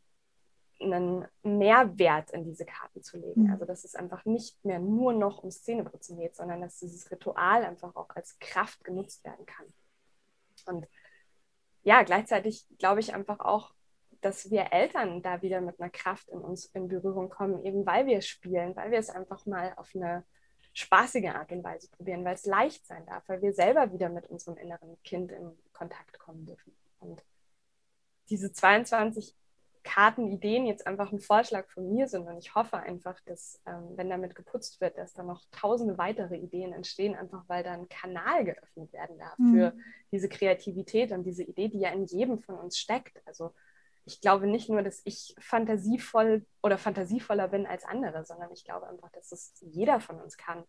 einen 0.80 1.26
Mehrwert 1.44 2.32
in 2.32 2.44
diese 2.44 2.66
Karten 2.66 3.02
zu 3.02 3.18
legen. 3.18 3.44
Mhm. 3.44 3.52
Also 3.52 3.66
dass 3.66 3.84
es 3.84 3.96
einfach 3.96 4.26
nicht 4.26 4.64
mehr 4.66 4.80
nur 4.80 5.14
noch 5.14 5.40
ums 5.40 5.64
Zähneputzen 5.64 6.18
geht, 6.18 6.36
sondern 6.36 6.62
dass 6.62 6.80
dieses 6.80 7.10
Ritual 7.12 7.64
einfach 7.64 7.96
auch 7.96 8.10
als 8.10 8.38
Kraft 8.40 8.84
genutzt 8.84 9.24
werden 9.24 9.46
kann. 9.46 9.66
Und 10.66 10.88
ja, 11.84 12.04
gleichzeitig 12.04 12.66
glaube 12.78 13.00
ich 13.00 13.14
einfach 13.14 13.40
auch, 13.40 13.74
dass 14.24 14.50
wir 14.50 14.72
Eltern 14.72 15.22
da 15.22 15.42
wieder 15.42 15.62
mit 15.62 15.80
einer 15.80 15.90
Kraft 15.90 16.30
in 16.30 16.40
uns 16.40 16.66
in 16.68 16.88
Berührung 16.88 17.30
kommen, 17.30 17.64
eben 17.66 17.86
weil 17.86 18.06
wir 18.06 18.22
spielen, 18.22 18.76
weil 18.76 18.92
wir 18.92 19.00
es 19.00 19.10
einfach 19.10 19.46
mal 19.46 19.74
auf 19.76 19.92
eine 19.96 20.24
spaßige 20.74 21.30
Art 21.30 21.52
und 21.52 21.64
Weise 21.64 21.90
probieren, 21.92 22.26
weil 22.26 22.36
es 22.36 22.46
leicht 22.46 22.86
sein 22.86 23.06
darf, 23.06 23.24
weil 23.28 23.42
wir 23.42 23.54
selber 23.54 23.92
wieder 23.94 24.10
mit 24.10 24.28
unserem 24.28 24.58
inneren 24.58 24.98
Kind 25.04 25.32
in 25.32 25.52
Kontakt 25.72 26.18
kommen 26.20 26.46
dürfen. 26.46 26.76
Und 27.00 27.24
diese 28.30 28.52
22 28.52 29.36
Kartenideen 29.84 30.66
jetzt 30.66 30.88
einfach 30.88 31.12
ein 31.12 31.20
Vorschlag 31.20 31.68
von 31.68 31.90
mir 31.90 32.08
sind 32.08 32.28
und 32.28 32.38
ich 32.38 32.56
hoffe 32.56 32.78
einfach, 32.78 33.20
dass 33.26 33.62
ähm, 33.68 33.90
wenn 33.96 34.10
damit 34.10 34.34
geputzt 34.34 34.80
wird, 34.80 34.98
dass 34.98 35.14
da 35.14 35.24
noch 35.24 35.44
tausende 35.52 35.98
weitere 35.98 36.38
Ideen 36.38 36.72
entstehen, 36.72 37.16
einfach 37.16 37.44
weil 37.48 37.64
da 37.64 37.74
ein 37.74 37.90
Kanal 37.90 38.46
geöffnet 38.46 38.94
werden 38.94 39.18
darf 39.20 39.38
mhm. 39.38 39.54
für 39.54 39.74
diese 40.12 40.30
Kreativität 40.30 41.12
und 41.12 41.26
diese 41.26 41.44
Idee, 41.44 41.68
die 41.68 41.80
ja 41.80 41.90
in 41.90 42.06
jedem 42.06 42.40
von 42.40 42.56
uns 42.56 42.78
steckt. 42.78 43.22
Also 43.26 43.54
ich 44.06 44.22
glaube 44.22 44.48
nicht 44.48 44.70
nur, 44.70 44.82
dass 44.82 45.02
ich 45.06 45.36
fantasievoll 45.40 46.46
oder 46.62 46.78
fantasievoller 46.78 47.48
bin 47.48 47.66
als 47.66 47.86
andere, 47.86 48.26
sondern 48.26 48.52
ich 48.52 48.66
glaube 48.66 48.88
einfach, 48.88 49.10
dass 49.12 49.32
es 49.32 49.54
jeder 49.62 50.00
von 50.00 50.20
uns 50.20 50.38
kann, 50.38 50.64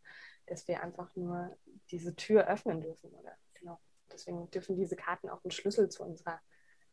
dass 0.47 0.69
wir 0.69 0.83
einfach 0.83 1.15
nur 1.17 1.57
diese 1.91 2.15
Tür 2.15 2.47
öffnen 2.47 2.81
dürfen. 2.81 3.11
Oder 3.11 3.37
genau. 3.55 3.81
Deswegen 4.13 4.51
dürfen 4.51 4.77
diese 4.77 4.97
Karten 4.97 5.29
auch 5.29 5.45
ein 5.45 5.51
Schlüssel 5.51 5.89
zu 5.89 6.05
unserer 6.05 6.41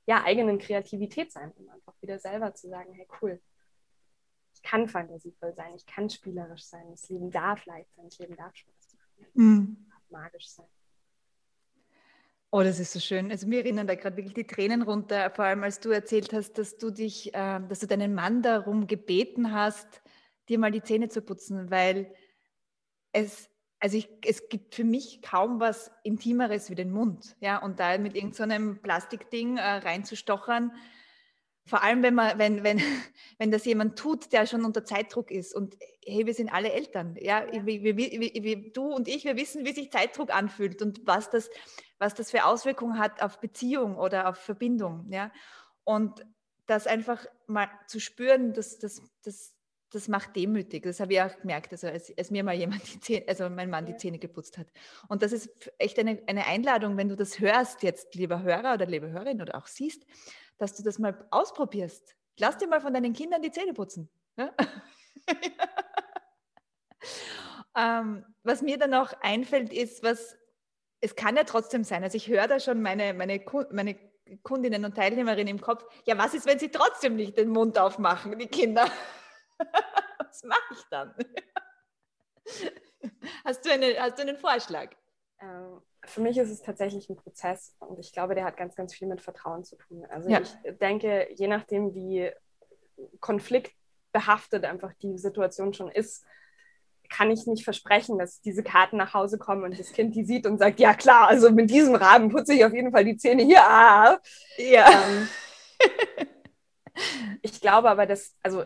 ja, 0.06 0.24
eigenen 0.24 0.58
Kreativität 0.58 1.32
sein, 1.32 1.52
um 1.52 1.70
einfach 1.70 1.94
wieder 2.02 2.18
selber 2.18 2.56
zu 2.56 2.70
sagen, 2.70 2.92
hey 2.94 3.08
cool, 3.22 3.40
ich 4.54 4.64
kann 4.64 4.88
fantasievoll 4.88 5.54
sein, 5.54 5.76
ich 5.76 5.86
kann 5.86 6.10
spielerisch 6.10 6.66
sein, 6.66 6.90
das 6.90 7.08
Leben 7.10 7.30
darf 7.32 7.66
leicht 7.66 7.94
sein, 7.96 8.06
das 8.06 8.18
Leben 8.18 8.36
darf 8.36 8.56
Spaß 8.56 8.96
machen, 8.96 9.30
mhm. 9.34 9.88
darf 9.90 10.10
magisch 10.10 10.50
sein. 10.50 10.68
Oh, 12.54 12.64
das 12.64 12.80
ist 12.82 12.92
so 12.92 13.00
schön. 13.00 13.32
Also 13.32 13.48
mir 13.48 13.60
erinnern 13.60 13.88
da 13.88 13.96
gerade 13.96 14.18
wirklich 14.18 14.34
die 14.34 14.46
Tränen 14.46 14.82
runter, 14.82 15.32
vor 15.32 15.46
allem 15.46 15.64
als 15.64 15.80
du 15.80 15.90
erzählt 15.90 16.34
hast, 16.34 16.58
dass 16.58 16.78
du 16.78 16.92
dich, 16.92 17.34
äh, 17.34 17.62
dass 17.70 17.80
du 17.80 17.88
deinen 17.88 18.14
Mann 18.14 18.42
darum 18.42 18.88
gebeten 18.88 19.54
hast, 19.54 20.02
dir 20.50 20.60
mal 20.60 20.72
die 20.72 20.84
Zähne 20.84 21.08
zu 21.08 21.22
putzen, 21.22 21.72
weil 21.72 22.14
es, 23.14 23.50
also 23.80 23.96
ich, 23.96 24.10
es 24.26 24.50
gibt 24.50 24.76
für 24.76 24.84
mich 24.84 25.22
kaum 25.22 25.62
was 25.62 25.92
Intimeres 26.04 26.70
wie 26.70 26.76
den 26.76 26.92
Mund, 26.92 27.38
ja, 27.40 27.58
und 27.58 27.80
da 27.80 27.98
mit 27.98 28.16
irgendeinem 28.16 28.76
so 28.76 28.82
Plastikding 28.82 29.56
äh, 29.56 29.62
reinzustochern, 29.62 30.74
vor 31.66 31.84
allem, 31.84 32.04
wenn, 32.04 32.16
man, 32.16 32.38
wenn, 32.38 32.64
wenn, 32.64 32.80
wenn 33.38 33.52
das 33.52 33.66
jemand 33.66 33.98
tut, 33.98 34.34
der 34.34 34.46
schon 34.46 34.66
unter 34.66 34.84
Zeitdruck 34.84 35.32
ist. 35.32 35.56
Und 35.56 35.78
hey, 36.06 36.26
wir 36.26 36.34
sind 36.34 36.52
alle 36.52 36.72
Eltern. 36.72 37.16
Ja? 37.20 37.46
ja. 37.52 37.66
Wir, 37.66 37.84
wir, 37.84 37.96
wir, 37.96 38.72
du 38.72 38.94
und 38.94 39.08
ich, 39.08 39.24
wir 39.26 39.36
wissen, 39.36 39.66
wie 39.66 39.74
sich 39.74 39.92
Zeitdruck 39.92 40.34
anfühlt 40.34 40.82
und 40.82 41.06
was 41.06 41.30
das, 41.30 41.50
was 42.00 42.16
das 42.16 42.32
für 42.32 42.46
Auswirkungen 42.46 43.00
hat 43.00 43.22
auf 43.22 43.40
Beziehung 43.40 43.98
oder 43.98 44.28
auf 44.28 44.38
Verbindung. 44.38 45.08
Ja? 45.10 45.32
Und 45.84 46.26
das 46.66 46.88
einfach 46.88 47.26
mal 47.48 47.70
zu 47.88 48.00
spüren, 48.00 48.54
das, 48.54 48.80
das, 48.80 49.02
das, 49.24 49.54
das 49.92 50.08
macht 50.08 50.36
demütig. 50.36 50.84
Das 50.84 51.00
habe 51.00 51.14
ich 51.14 51.22
auch 51.22 51.38
gemerkt, 51.40 51.72
also 51.72 51.88
als, 51.88 52.16
als 52.18 52.32
mir 52.32 52.44
mal 52.44 52.56
jemand 52.56 52.82
die 52.94 53.00
Zähne, 53.00 53.26
also 53.28 53.50
mein 53.50 53.70
Mann 53.70 53.86
die 53.86 53.98
Zähne 53.98 54.20
geputzt 54.20 54.58
hat. 54.58 54.68
Und 55.10 55.22
das 55.22 55.34
ist 55.34 55.50
echt 55.78 56.00
eine, 56.00 56.22
eine 56.28 56.48
Einladung, 56.48 56.98
wenn 56.98 57.10
du 57.10 57.16
das 57.16 57.40
hörst 57.40 57.84
jetzt, 57.84 58.16
lieber 58.16 58.42
Hörer 58.42 58.74
oder 58.74 58.86
liebe 58.86 59.12
Hörerin 59.12 59.42
oder 59.42 59.56
auch 59.56 59.68
siehst, 59.68 60.06
dass 60.58 60.76
du 60.76 60.84
das 60.84 60.98
mal 60.98 61.28
ausprobierst. 61.30 62.16
Lass 62.40 62.58
dir 62.58 62.68
mal 62.68 62.82
von 62.82 62.94
deinen 62.94 63.14
Kindern 63.14 63.42
die 63.42 63.52
Zähne 63.52 63.74
putzen. 63.74 64.10
Ja? 64.38 64.54
ähm, 67.78 68.26
was 68.44 68.62
mir 68.62 68.78
dann 68.78 68.94
auch 68.94 69.12
einfällt, 69.22 69.74
ist, 69.74 70.04
was 70.04 70.38
es 71.02 71.16
kann 71.16 71.36
ja 71.36 71.44
trotzdem 71.44 71.84
sein. 71.84 72.04
Also 72.04 72.16
ich 72.16 72.30
höre 72.30 72.48
da 72.48 72.60
schon 72.60 72.82
meine, 72.82 73.14
meine, 73.14 73.44
meine 73.72 73.98
Kundinnen 74.44 74.86
und 74.86 74.96
Teilnehmerinnen 74.96 75.56
im 75.56 75.62
Kopf, 75.62 75.84
ja, 76.06 76.18
was 76.18 76.34
ist, 76.34 76.46
wenn 76.46 76.60
sie 76.60 76.70
trotzdem 76.70 77.16
nicht 77.16 77.38
den 77.38 77.50
Mund 77.50 77.78
aufmachen, 77.78 78.38
die 78.38 78.48
Kinder? 78.48 78.86
was 80.20 80.44
mache 80.44 80.74
ich 80.74 80.84
dann? 80.90 81.14
hast, 83.46 83.66
du 83.66 83.72
eine, 83.72 83.96
hast 84.00 84.18
du 84.18 84.24
einen 84.24 84.38
Vorschlag? 84.38 84.90
Ähm, 85.40 85.82
für 86.06 86.22
mich 86.22 86.38
ist 86.38 86.50
es 86.50 86.62
tatsächlich 86.62 87.10
ein 87.10 87.16
Prozess 87.16 87.76
und 87.80 88.00
ich 88.00 88.12
glaube, 88.12 88.36
der 88.36 88.46
hat 88.46 88.58
ganz, 88.58 88.76
ganz 88.76 88.94
viel 88.94 89.08
mit 89.08 89.22
Vertrauen 89.22 89.64
zu 89.64 89.76
tun. 89.76 90.06
Also 90.10 90.30
ja. 90.30 90.42
ich 90.42 90.78
denke, 90.80 91.28
je 91.34 91.48
nachdem, 91.48 91.94
wie 91.94 92.32
konfliktbehaftet 93.20 94.66
einfach 94.66 94.94
die 95.02 95.18
Situation 95.18 95.74
schon 95.74 95.92
ist, 95.92 96.26
kann 97.12 97.30
ich 97.30 97.46
nicht 97.46 97.64
versprechen, 97.64 98.18
dass 98.18 98.42
diese 98.42 98.64
Karten 98.64 98.98
nach 98.98 99.14
Hause 99.14 99.38
kommen 99.38 99.64
und 99.64 99.78
das 99.78 99.92
Kind 99.92 100.16
die 100.16 100.24
sieht 100.24 100.48
und 100.48 100.58
sagt, 100.58 100.80
ja 100.80 100.94
klar, 100.94 101.28
also 101.28 101.52
mit 101.52 101.70
diesem 101.70 101.94
Rahmen 101.96 102.30
putze 102.30 102.54
ich 102.54 102.66
auf 102.66 102.74
jeden 102.74 102.92
Fall 102.92 103.04
die 103.04 103.18
Zähne 103.18 103.44
hier. 103.44 103.62
Ah. 103.62 104.20
Ja. 104.58 104.90
Ähm, 104.90 105.28
ich 107.42 107.60
glaube 107.60 107.90
aber, 107.90 108.06
dass, 108.06 108.34
also, 108.42 108.64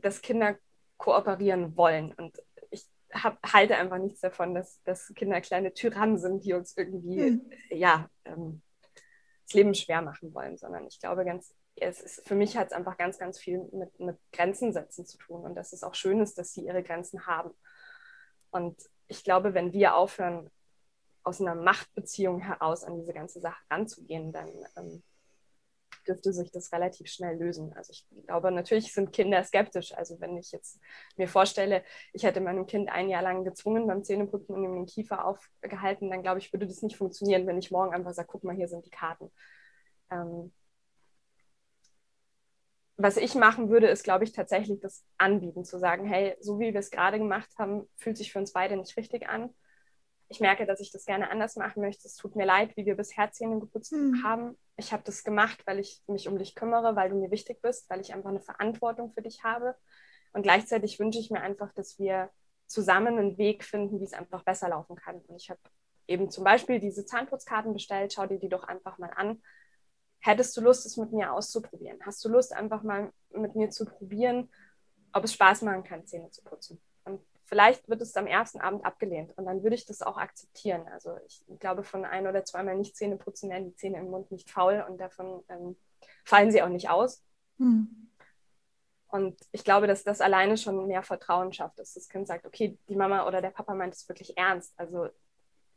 dass 0.00 0.22
Kinder 0.22 0.56
kooperieren 0.96 1.76
wollen 1.76 2.12
und 2.14 2.42
hab, 3.12 3.38
halte 3.52 3.76
einfach 3.76 3.98
nichts 3.98 4.20
davon, 4.20 4.54
dass, 4.54 4.82
dass 4.82 5.12
Kinder 5.14 5.40
kleine 5.40 5.72
Tyrannen 5.72 6.18
sind, 6.18 6.44
die 6.44 6.52
uns 6.52 6.76
irgendwie 6.76 7.30
mhm. 7.30 7.50
ja, 7.70 8.10
ähm, 8.24 8.62
das 9.46 9.54
Leben 9.54 9.74
schwer 9.74 10.02
machen 10.02 10.34
wollen, 10.34 10.58
sondern 10.58 10.86
ich 10.86 11.00
glaube 11.00 11.24
ganz, 11.24 11.54
es 11.76 12.00
ist, 12.00 12.28
für 12.28 12.34
mich 12.34 12.56
hat 12.56 12.68
es 12.68 12.72
einfach 12.72 12.98
ganz, 12.98 13.18
ganz 13.18 13.38
viel 13.38 13.60
mit, 13.72 13.98
mit 13.98 14.18
Grenzen 14.32 14.72
setzen 14.72 15.06
zu 15.06 15.16
tun 15.16 15.44
und 15.44 15.54
dass 15.54 15.72
es 15.72 15.82
auch 15.82 15.94
schön 15.94 16.20
ist, 16.20 16.38
dass 16.38 16.52
sie 16.52 16.66
ihre 16.66 16.82
Grenzen 16.82 17.26
haben. 17.26 17.50
Und 18.50 18.76
ich 19.06 19.24
glaube, 19.24 19.54
wenn 19.54 19.72
wir 19.72 19.94
aufhören, 19.94 20.50
aus 21.22 21.40
einer 21.40 21.54
Machtbeziehung 21.54 22.40
heraus 22.40 22.84
an 22.84 22.96
diese 22.96 23.12
ganze 23.12 23.40
Sache 23.40 23.62
ranzugehen, 23.70 24.32
dann 24.32 24.48
ähm, 24.76 25.02
dürfte 26.08 26.32
sich 26.32 26.50
das 26.50 26.72
relativ 26.72 27.08
schnell 27.08 27.36
lösen. 27.36 27.72
Also 27.74 27.92
ich 27.92 28.06
glaube, 28.26 28.50
natürlich 28.50 28.92
sind 28.92 29.12
Kinder 29.12 29.42
skeptisch. 29.44 29.94
Also 29.94 30.20
wenn 30.20 30.36
ich 30.36 30.52
jetzt 30.52 30.80
mir 31.16 31.28
vorstelle, 31.28 31.84
ich 32.12 32.24
hätte 32.24 32.40
meinem 32.40 32.66
Kind 32.66 32.90
ein 32.90 33.08
Jahr 33.08 33.22
lang 33.22 33.44
gezwungen 33.44 33.86
beim 33.86 34.02
Zähneputzen 34.02 34.54
und 34.54 34.64
ihm 34.64 34.74
den 34.74 34.86
Kiefer 34.86 35.24
aufgehalten, 35.26 36.10
dann 36.10 36.22
glaube 36.22 36.38
ich, 36.38 36.52
würde 36.52 36.66
das 36.66 36.82
nicht 36.82 36.96
funktionieren, 36.96 37.46
wenn 37.46 37.58
ich 37.58 37.70
morgen 37.70 37.94
einfach 37.94 38.12
sage, 38.12 38.28
guck 38.30 38.44
mal, 38.44 38.56
hier 38.56 38.68
sind 38.68 38.86
die 38.86 38.90
Karten. 38.90 39.30
Ähm, 40.10 40.52
was 42.96 43.16
ich 43.16 43.36
machen 43.36 43.70
würde, 43.70 43.86
ist, 43.86 44.02
glaube 44.02 44.24
ich, 44.24 44.32
tatsächlich 44.32 44.80
das 44.80 45.04
Anbieten, 45.18 45.64
zu 45.64 45.78
sagen, 45.78 46.04
hey, 46.04 46.36
so 46.40 46.58
wie 46.58 46.72
wir 46.72 46.80
es 46.80 46.90
gerade 46.90 47.18
gemacht 47.18 47.48
haben, 47.56 47.88
fühlt 47.96 48.16
sich 48.16 48.32
für 48.32 48.40
uns 48.40 48.52
beide 48.52 48.76
nicht 48.76 48.96
richtig 48.96 49.28
an 49.28 49.54
ich 50.28 50.40
merke, 50.40 50.66
dass 50.66 50.80
ich 50.80 50.92
das 50.92 51.06
gerne 51.06 51.30
anders 51.30 51.56
machen 51.56 51.80
möchte. 51.80 52.06
Es 52.06 52.16
tut 52.16 52.36
mir 52.36 52.44
leid, 52.44 52.76
wie 52.76 52.84
wir 52.84 52.96
bisher 52.96 53.30
Zähne 53.32 53.58
geputzt 53.58 53.92
mhm. 53.92 54.22
haben. 54.22 54.58
Ich 54.76 54.92
habe 54.92 55.02
das 55.04 55.24
gemacht, 55.24 55.62
weil 55.66 55.78
ich 55.78 56.02
mich 56.06 56.28
um 56.28 56.38
dich 56.38 56.54
kümmere, 56.54 56.96
weil 56.96 57.10
du 57.10 57.16
mir 57.16 57.30
wichtig 57.30 57.62
bist, 57.62 57.88
weil 57.88 58.00
ich 58.00 58.12
einfach 58.12 58.30
eine 58.30 58.40
Verantwortung 58.40 59.12
für 59.12 59.22
dich 59.22 59.42
habe. 59.42 59.74
Und 60.32 60.42
gleichzeitig 60.42 60.98
wünsche 60.98 61.18
ich 61.18 61.30
mir 61.30 61.40
einfach, 61.40 61.72
dass 61.72 61.98
wir 61.98 62.30
zusammen 62.66 63.18
einen 63.18 63.38
Weg 63.38 63.64
finden, 63.64 64.00
wie 64.00 64.04
es 64.04 64.12
einfach 64.12 64.44
besser 64.44 64.68
laufen 64.68 64.96
kann. 64.96 65.20
Und 65.26 65.36
ich 65.36 65.48
habe 65.48 65.60
eben 66.06 66.30
zum 66.30 66.44
Beispiel 66.44 66.78
diese 66.78 67.06
Zahnputzkarten 67.06 67.72
bestellt. 67.72 68.12
Schau 68.12 68.26
dir 68.26 68.38
die 68.38 68.50
doch 68.50 68.64
einfach 68.64 68.98
mal 68.98 69.10
an. 69.16 69.42
Hättest 70.20 70.56
du 70.56 70.60
Lust, 70.60 70.84
es 70.84 70.98
mit 70.98 71.12
mir 71.12 71.32
auszuprobieren? 71.32 71.98
Hast 72.04 72.22
du 72.24 72.28
Lust, 72.28 72.52
einfach 72.52 72.82
mal 72.82 73.12
mit 73.30 73.54
mir 73.54 73.70
zu 73.70 73.86
probieren, 73.86 74.50
ob 75.12 75.24
es 75.24 75.32
Spaß 75.32 75.62
machen 75.62 75.84
kann, 75.84 76.06
Zähne 76.06 76.30
zu 76.30 76.42
putzen? 76.42 76.80
Vielleicht 77.48 77.88
wird 77.88 78.02
es 78.02 78.14
am 78.14 78.26
ersten 78.26 78.60
Abend 78.60 78.84
abgelehnt 78.84 79.32
und 79.38 79.46
dann 79.46 79.62
würde 79.62 79.74
ich 79.74 79.86
das 79.86 80.02
auch 80.02 80.18
akzeptieren. 80.18 80.86
Also 80.88 81.16
ich 81.26 81.42
glaube, 81.58 81.82
von 81.82 82.04
ein 82.04 82.26
oder 82.26 82.44
zweimal 82.44 82.76
nicht 82.76 82.94
Zähne 82.94 83.16
putzen 83.16 83.48
werden 83.48 83.70
die 83.70 83.74
Zähne 83.74 83.96
im 83.96 84.10
Mund 84.10 84.30
nicht 84.30 84.50
faul 84.50 84.84
und 84.86 84.98
davon 84.98 85.42
ähm, 85.48 85.74
fallen 86.26 86.52
sie 86.52 86.60
auch 86.60 86.68
nicht 86.68 86.90
aus. 86.90 87.24
Mhm. 87.56 88.10
Und 89.06 89.40
ich 89.52 89.64
glaube, 89.64 89.86
dass 89.86 90.04
das 90.04 90.20
alleine 90.20 90.58
schon 90.58 90.86
mehr 90.88 91.02
Vertrauen 91.02 91.54
schafft, 91.54 91.78
dass 91.78 91.94
das 91.94 92.10
Kind 92.10 92.28
sagt, 92.28 92.44
okay, 92.44 92.76
die 92.90 92.96
Mama 92.96 93.26
oder 93.26 93.40
der 93.40 93.48
Papa 93.48 93.72
meint 93.72 93.94
es 93.94 94.06
wirklich 94.10 94.36
ernst. 94.36 94.74
Also 94.78 95.08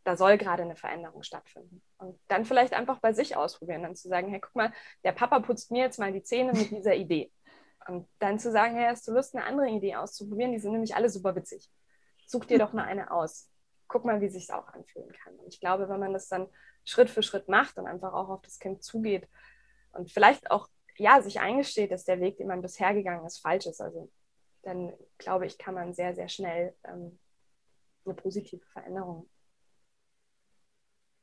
da 0.03 0.17
soll 0.17 0.37
gerade 0.37 0.63
eine 0.63 0.75
Veränderung 0.75 1.23
stattfinden. 1.23 1.81
Und 1.97 2.19
dann 2.27 2.43
vielleicht 2.43 2.73
einfach 2.73 2.99
bei 2.99 3.13
sich 3.13 3.37
ausprobieren, 3.37 3.83
dann 3.83 3.95
zu 3.95 4.09
sagen, 4.09 4.27
hey, 4.27 4.41
guck 4.41 4.55
mal, 4.55 4.73
der 5.05 5.13
Papa 5.13 5.39
putzt 5.39 5.71
mir 5.71 5.83
jetzt 5.83 5.99
mal 5.99 6.11
die 6.11 6.23
Zähne 6.23 6.51
mit 6.51 6.69
dieser 6.71 6.95
Idee. 6.95 7.31
Und 7.87 8.07
dann 8.19 8.39
zu 8.39 8.51
sagen, 8.51 8.75
hey, 8.75 8.87
hast 8.89 9.07
du 9.07 9.11
Lust, 9.11 9.35
eine 9.35 9.45
andere 9.45 9.69
Idee 9.69 9.95
auszuprobieren? 9.95 10.51
Die 10.51 10.59
sind 10.59 10.71
nämlich 10.71 10.95
alle 10.95 11.09
super 11.09 11.35
witzig. 11.35 11.69
Such 12.27 12.45
dir 12.45 12.59
doch 12.59 12.73
mal 12.73 12.85
eine 12.85 13.11
aus. 13.11 13.49
Guck 13.87 14.05
mal, 14.05 14.21
wie 14.21 14.29
sich 14.29 14.43
es 14.43 14.49
auch 14.49 14.67
anfühlen 14.69 15.11
kann. 15.11 15.35
Und 15.35 15.53
ich 15.53 15.59
glaube, 15.59 15.89
wenn 15.89 15.99
man 15.99 16.13
das 16.13 16.29
dann 16.29 16.47
Schritt 16.85 17.09
für 17.09 17.23
Schritt 17.23 17.47
macht 17.47 17.77
und 17.77 17.87
einfach 17.87 18.13
auch 18.13 18.29
auf 18.29 18.41
das 18.41 18.59
Kind 18.59 18.83
zugeht 18.83 19.27
und 19.93 20.11
vielleicht 20.11 20.49
auch 20.51 20.69
ja, 20.97 21.21
sich 21.21 21.39
eingesteht, 21.39 21.91
dass 21.91 22.03
der 22.03 22.19
Weg, 22.19 22.37
den 22.37 22.47
man 22.47 22.61
bisher 22.61 22.93
gegangen 22.93 23.25
ist, 23.25 23.39
falsch 23.39 23.65
ist, 23.65 23.81
also 23.81 24.11
dann 24.63 24.93
glaube 25.17 25.45
ich, 25.45 25.57
kann 25.57 25.73
man 25.73 25.93
sehr, 25.93 26.13
sehr 26.15 26.29
schnell 26.29 26.75
ähm, 26.83 27.19
eine 28.05 28.13
positive 28.13 28.65
Veränderung 28.67 29.29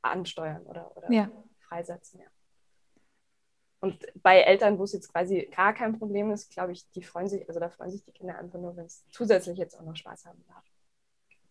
ansteuern 0.01 0.65
oder, 0.65 0.95
oder 0.95 1.11
ja. 1.11 1.31
freisetzen. 1.59 2.19
Ja. 2.19 2.27
Und 3.81 4.05
bei 4.21 4.41
Eltern, 4.41 4.77
wo 4.77 4.83
es 4.83 4.93
jetzt 4.93 5.11
quasi 5.11 5.49
gar 5.55 5.73
kein 5.73 5.97
Problem 5.97 6.31
ist, 6.31 6.51
glaube 6.51 6.73
ich, 6.73 6.89
die 6.91 7.01
freuen 7.01 7.29
sich, 7.29 7.47
also 7.47 7.59
da 7.59 7.69
freuen 7.69 7.91
sich 7.91 8.03
die 8.03 8.11
Kinder 8.11 8.37
einfach 8.37 8.59
nur, 8.59 8.75
wenn 8.75 8.85
es 8.85 9.05
zusätzlich 9.09 9.57
jetzt 9.57 9.77
auch 9.79 9.83
noch 9.83 9.95
Spaß 9.95 10.25
haben 10.25 10.43
darf. 10.47 10.63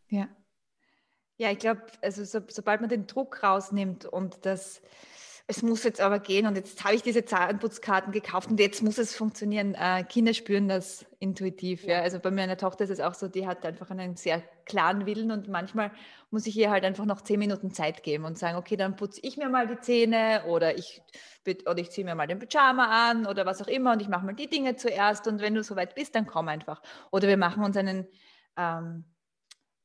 Ja. 0.09 0.29
Ja, 1.39 1.53
ich 1.53 1.59
glaube, 1.59 1.83
also 2.03 2.25
so, 2.25 2.41
sobald 2.49 2.81
man 2.81 2.91
den 2.91 3.07
Druck 3.07 3.43
rausnimmt 3.43 4.05
und 4.05 4.45
das 4.45 4.83
es 5.51 5.63
muss 5.63 5.83
jetzt 5.83 6.03
aber 6.03 6.19
gehen 6.19 6.47
und 6.47 6.57
jetzt 6.57 6.85
habe 6.85 6.95
ich 6.95 7.03
diese 7.03 7.25
Zahnputzkarten 7.25 8.13
gekauft 8.13 8.51
und 8.51 8.61
jetzt 8.61 8.83
muss 8.83 8.99
es 8.99 9.17
funktionieren. 9.17 9.75
Äh, 9.75 10.05
Kinder 10.05 10.35
spüren 10.35 10.69
das 10.69 11.07
intuitiv. 11.21 11.85
Ja. 11.85 12.03
Also 12.03 12.19
bei 12.19 12.31
meiner 12.31 12.59
Tochter 12.59 12.85
ist 12.85 12.91
es 12.91 13.01
auch 13.01 13.15
so, 13.15 13.29
die 13.29 13.47
hat 13.47 13.65
einfach 13.65 13.91
einen 13.91 14.15
sehr 14.17 14.43
klaren 14.67 15.07
Willen 15.07 15.31
und 15.31 15.49
manchmal 15.49 15.91
muss 16.31 16.47
ich 16.47 16.55
ihr 16.55 16.71
halt 16.71 16.85
einfach 16.85 17.07
noch 17.07 17.23
zehn 17.23 17.39
Minuten 17.39 17.71
Zeit 17.71 18.03
geben 18.03 18.27
und 18.27 18.37
sagen, 18.37 18.59
okay, 18.59 18.77
dann 18.77 18.97
putze 18.97 19.21
ich 19.23 19.39
mir 19.39 19.49
mal 19.49 19.67
die 19.67 19.81
Zähne 19.81 20.45
oder 20.49 20.77
ich, 20.77 21.01
oder 21.65 21.79
ich 21.79 21.91
ziehe 21.91 22.05
mir 22.05 22.15
mal 22.15 22.27
den 22.27 22.41
Pyjama 22.41 23.11
an 23.11 23.25
oder 23.25 23.47
was 23.47 23.63
auch 23.63 23.69
immer 23.69 23.93
und 23.93 24.03
ich 24.03 24.09
mache 24.09 24.27
mal 24.27 24.35
die 24.35 24.51
Dinge 24.51 24.77
zuerst 24.77 25.27
und 25.27 25.41
wenn 25.41 25.55
du 25.55 25.63
soweit 25.63 25.95
bist, 25.95 26.15
dann 26.15 26.27
komm 26.27 26.49
einfach. 26.49 26.83
Oder 27.11 27.27
wir 27.27 27.39
machen 27.39 27.65
uns 27.65 27.77
einen... 27.79 28.07
Ähm, 28.59 29.05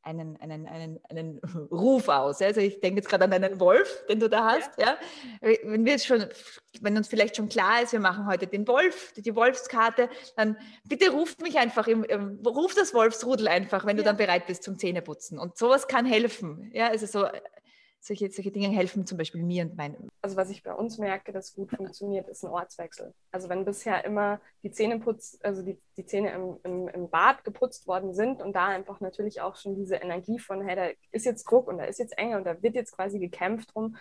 einen, 0.03 0.37
einen, 0.37 0.67
einen, 0.67 0.99
einen 1.09 1.39
Ruf 1.71 2.07
aus. 2.09 2.41
Also 2.41 2.61
ich 2.61 2.79
denke 2.79 2.99
jetzt 2.99 3.09
gerade 3.09 3.25
an 3.25 3.33
einen 3.33 3.59
Wolf, 3.59 4.05
den 4.07 4.19
du 4.19 4.29
da 4.29 4.51
hast. 4.51 4.77
Ja. 4.77 4.97
ja. 5.41 5.57
Wenn 5.63 5.85
wir 5.85 5.97
schon, 5.99 6.25
wenn 6.81 6.97
uns 6.97 7.07
vielleicht 7.07 7.37
schon 7.37 7.49
klar 7.49 7.81
ist, 7.81 7.93
wir 7.93 7.99
machen 7.99 8.27
heute 8.27 8.47
den 8.47 8.67
Wolf, 8.67 9.13
die 9.13 9.35
Wolfskarte, 9.35 10.09
dann 10.35 10.57
bitte 10.83 11.11
ruf 11.11 11.37
mich 11.39 11.57
einfach, 11.57 11.87
im, 11.87 12.03
im, 12.03 12.39
ruf 12.45 12.75
das 12.75 12.93
Wolfsrudel 12.93 13.47
einfach, 13.47 13.85
wenn 13.85 13.97
ja. 13.97 14.03
du 14.03 14.09
dann 14.09 14.17
bereit 14.17 14.45
bist 14.47 14.63
zum 14.63 14.77
Zähneputzen. 14.77 15.39
Und 15.39 15.57
sowas 15.57 15.87
kann 15.87 16.05
helfen. 16.05 16.69
Ja, 16.73 16.87
also 16.87 17.05
so 17.05 17.27
solche, 18.03 18.29
solche 18.29 18.51
Dinge 18.51 18.67
helfen 18.67 19.05
zum 19.05 19.17
Beispiel 19.17 19.41
mir 19.41 19.63
und 19.63 19.77
meinem. 19.77 20.09
Also 20.21 20.35
was 20.35 20.49
ich 20.49 20.61
bei 20.61 20.73
uns 20.73 20.97
merke, 20.97 21.31
das 21.31 21.55
gut 21.55 21.71
funktioniert, 21.71 22.27
ist 22.27 22.43
ein 22.43 22.51
Ortswechsel. 22.51 23.13
Also 23.31 23.47
wenn 23.47 23.63
bisher 23.63 24.03
immer 24.03 24.41
die 24.61 24.71
Zähne 24.71 24.99
putz, 24.99 25.39
also 25.41 25.61
die, 25.61 25.79
die 25.95 26.05
Zähne 26.05 26.31
im, 26.33 26.57
im, 26.63 26.87
im, 26.89 27.09
Bad 27.09 27.45
geputzt 27.45 27.87
worden 27.87 28.13
sind 28.13 28.41
und 28.41 28.53
da 28.53 28.67
einfach 28.67 28.99
natürlich 28.99 29.39
auch 29.39 29.55
schon 29.55 29.75
diese 29.75 29.95
Energie 29.95 30.37
von, 30.37 30.61
hey, 30.61 30.75
da 30.75 30.87
ist 31.11 31.25
jetzt 31.25 31.45
Druck 31.45 31.67
und 31.67 31.77
da 31.77 31.85
ist 31.85 31.99
jetzt 31.99 32.17
Enge 32.17 32.37
und 32.37 32.43
da 32.43 32.61
wird 32.61 32.75
jetzt 32.75 32.95
quasi 32.95 33.19
gekämpft 33.19 33.73
drum, 33.73 33.95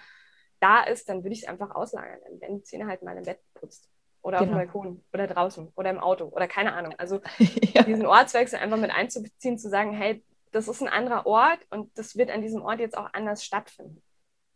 da 0.59 0.83
ist, 0.83 1.09
dann 1.09 1.23
würde 1.23 1.35
ich 1.35 1.43
es 1.43 1.49
einfach 1.49 1.73
auslagern. 1.73 2.19
Dann 2.25 2.41
werden 2.41 2.57
die 2.59 2.65
Zähne 2.65 2.87
halt 2.87 3.03
mal 3.03 3.17
im 3.17 3.25
Bett 3.25 3.39
geputzt. 3.55 3.89
Oder 4.23 4.39
genau. 4.39 4.53
auf 4.53 4.59
dem 4.59 4.67
genau. 4.67 4.73
Balkon 4.73 5.05
oder 5.13 5.27
draußen 5.27 5.73
oder 5.75 5.91
im 5.91 5.99
Auto 5.99 6.27
oder 6.27 6.47
keine 6.47 6.73
Ahnung. 6.75 6.95
Also 6.99 7.21
ja. 7.39 7.83
diesen 7.83 8.07
Ortswechsel 8.07 8.59
einfach 8.59 8.79
mit 8.79 8.93
einzubeziehen, 8.93 9.59
zu 9.59 9.69
sagen, 9.69 9.93
hey, 9.93 10.25
das 10.53 10.69
ist 10.69 10.83
ein 10.83 10.89
anderer 10.89 11.27
Ort 11.27 11.61
und 11.71 11.97
das 11.99 12.17
wird 12.17 12.31
an 12.31 12.43
diesem 12.43 12.63
Ort 12.63 12.79
jetzt 12.79 12.97
auch 12.97 13.13
anders 13.13 13.45
stattfinden. 13.45 14.03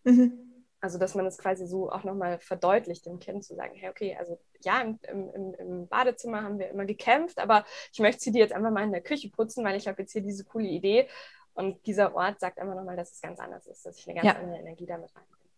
Mhm. 0.05 0.47
Also, 0.81 0.99
dass 0.99 1.15
man 1.15 1.27
es 1.27 1.39
quasi 1.39 1.67
so 1.67 1.91
auch 1.91 2.05
nochmal 2.05 2.39
verdeutlicht, 2.39 3.07
dem 3.07 3.19
Kind 3.19 3.45
zu 3.45 3.55
sagen, 3.55 3.75
hey, 3.75 3.89
okay, 3.89 4.15
also 4.17 4.39
ja, 4.63 4.83
im, 4.83 4.99
im, 5.03 5.55
im, 5.55 5.89
Badezimmer 5.89 6.43
haben 6.43 6.59
wir 6.59 6.69
immer 6.69 6.85
gekämpft, 6.85 7.39
aber 7.39 7.65
ich 7.93 7.99
möchte 7.99 8.21
sie 8.21 8.31
dir 8.31 8.41
jetzt 8.41 8.53
einfach 8.53 8.71
mal 8.71 8.85
in 8.85 8.93
der 8.93 9.01
Küche 9.01 9.31
putzen, 9.31 9.65
weil 9.65 9.77
ich 9.77 9.89
habe 9.89 10.03
jetzt 10.03 10.13
hier 10.13 10.23
diese 10.23 10.45
coole 10.45 10.69
Idee. 10.69 11.09
Und 11.55 11.85
dieser 11.87 12.15
Ort 12.15 12.39
sagt 12.41 12.59
einfach 12.59 12.75
nochmal, 12.75 12.97
dass 12.97 13.13
es 13.13 13.23
ganz 13.23 13.41
anders 13.41 13.67
ist, 13.67 13.87
dass 13.87 13.99
ich 13.99 14.07
eine 14.07 14.21
ganz 14.21 14.27
ja. 14.27 14.35
andere 14.39 14.59
Energie 14.61 14.87
damit 14.87 15.17
reinbringe. 15.17 15.51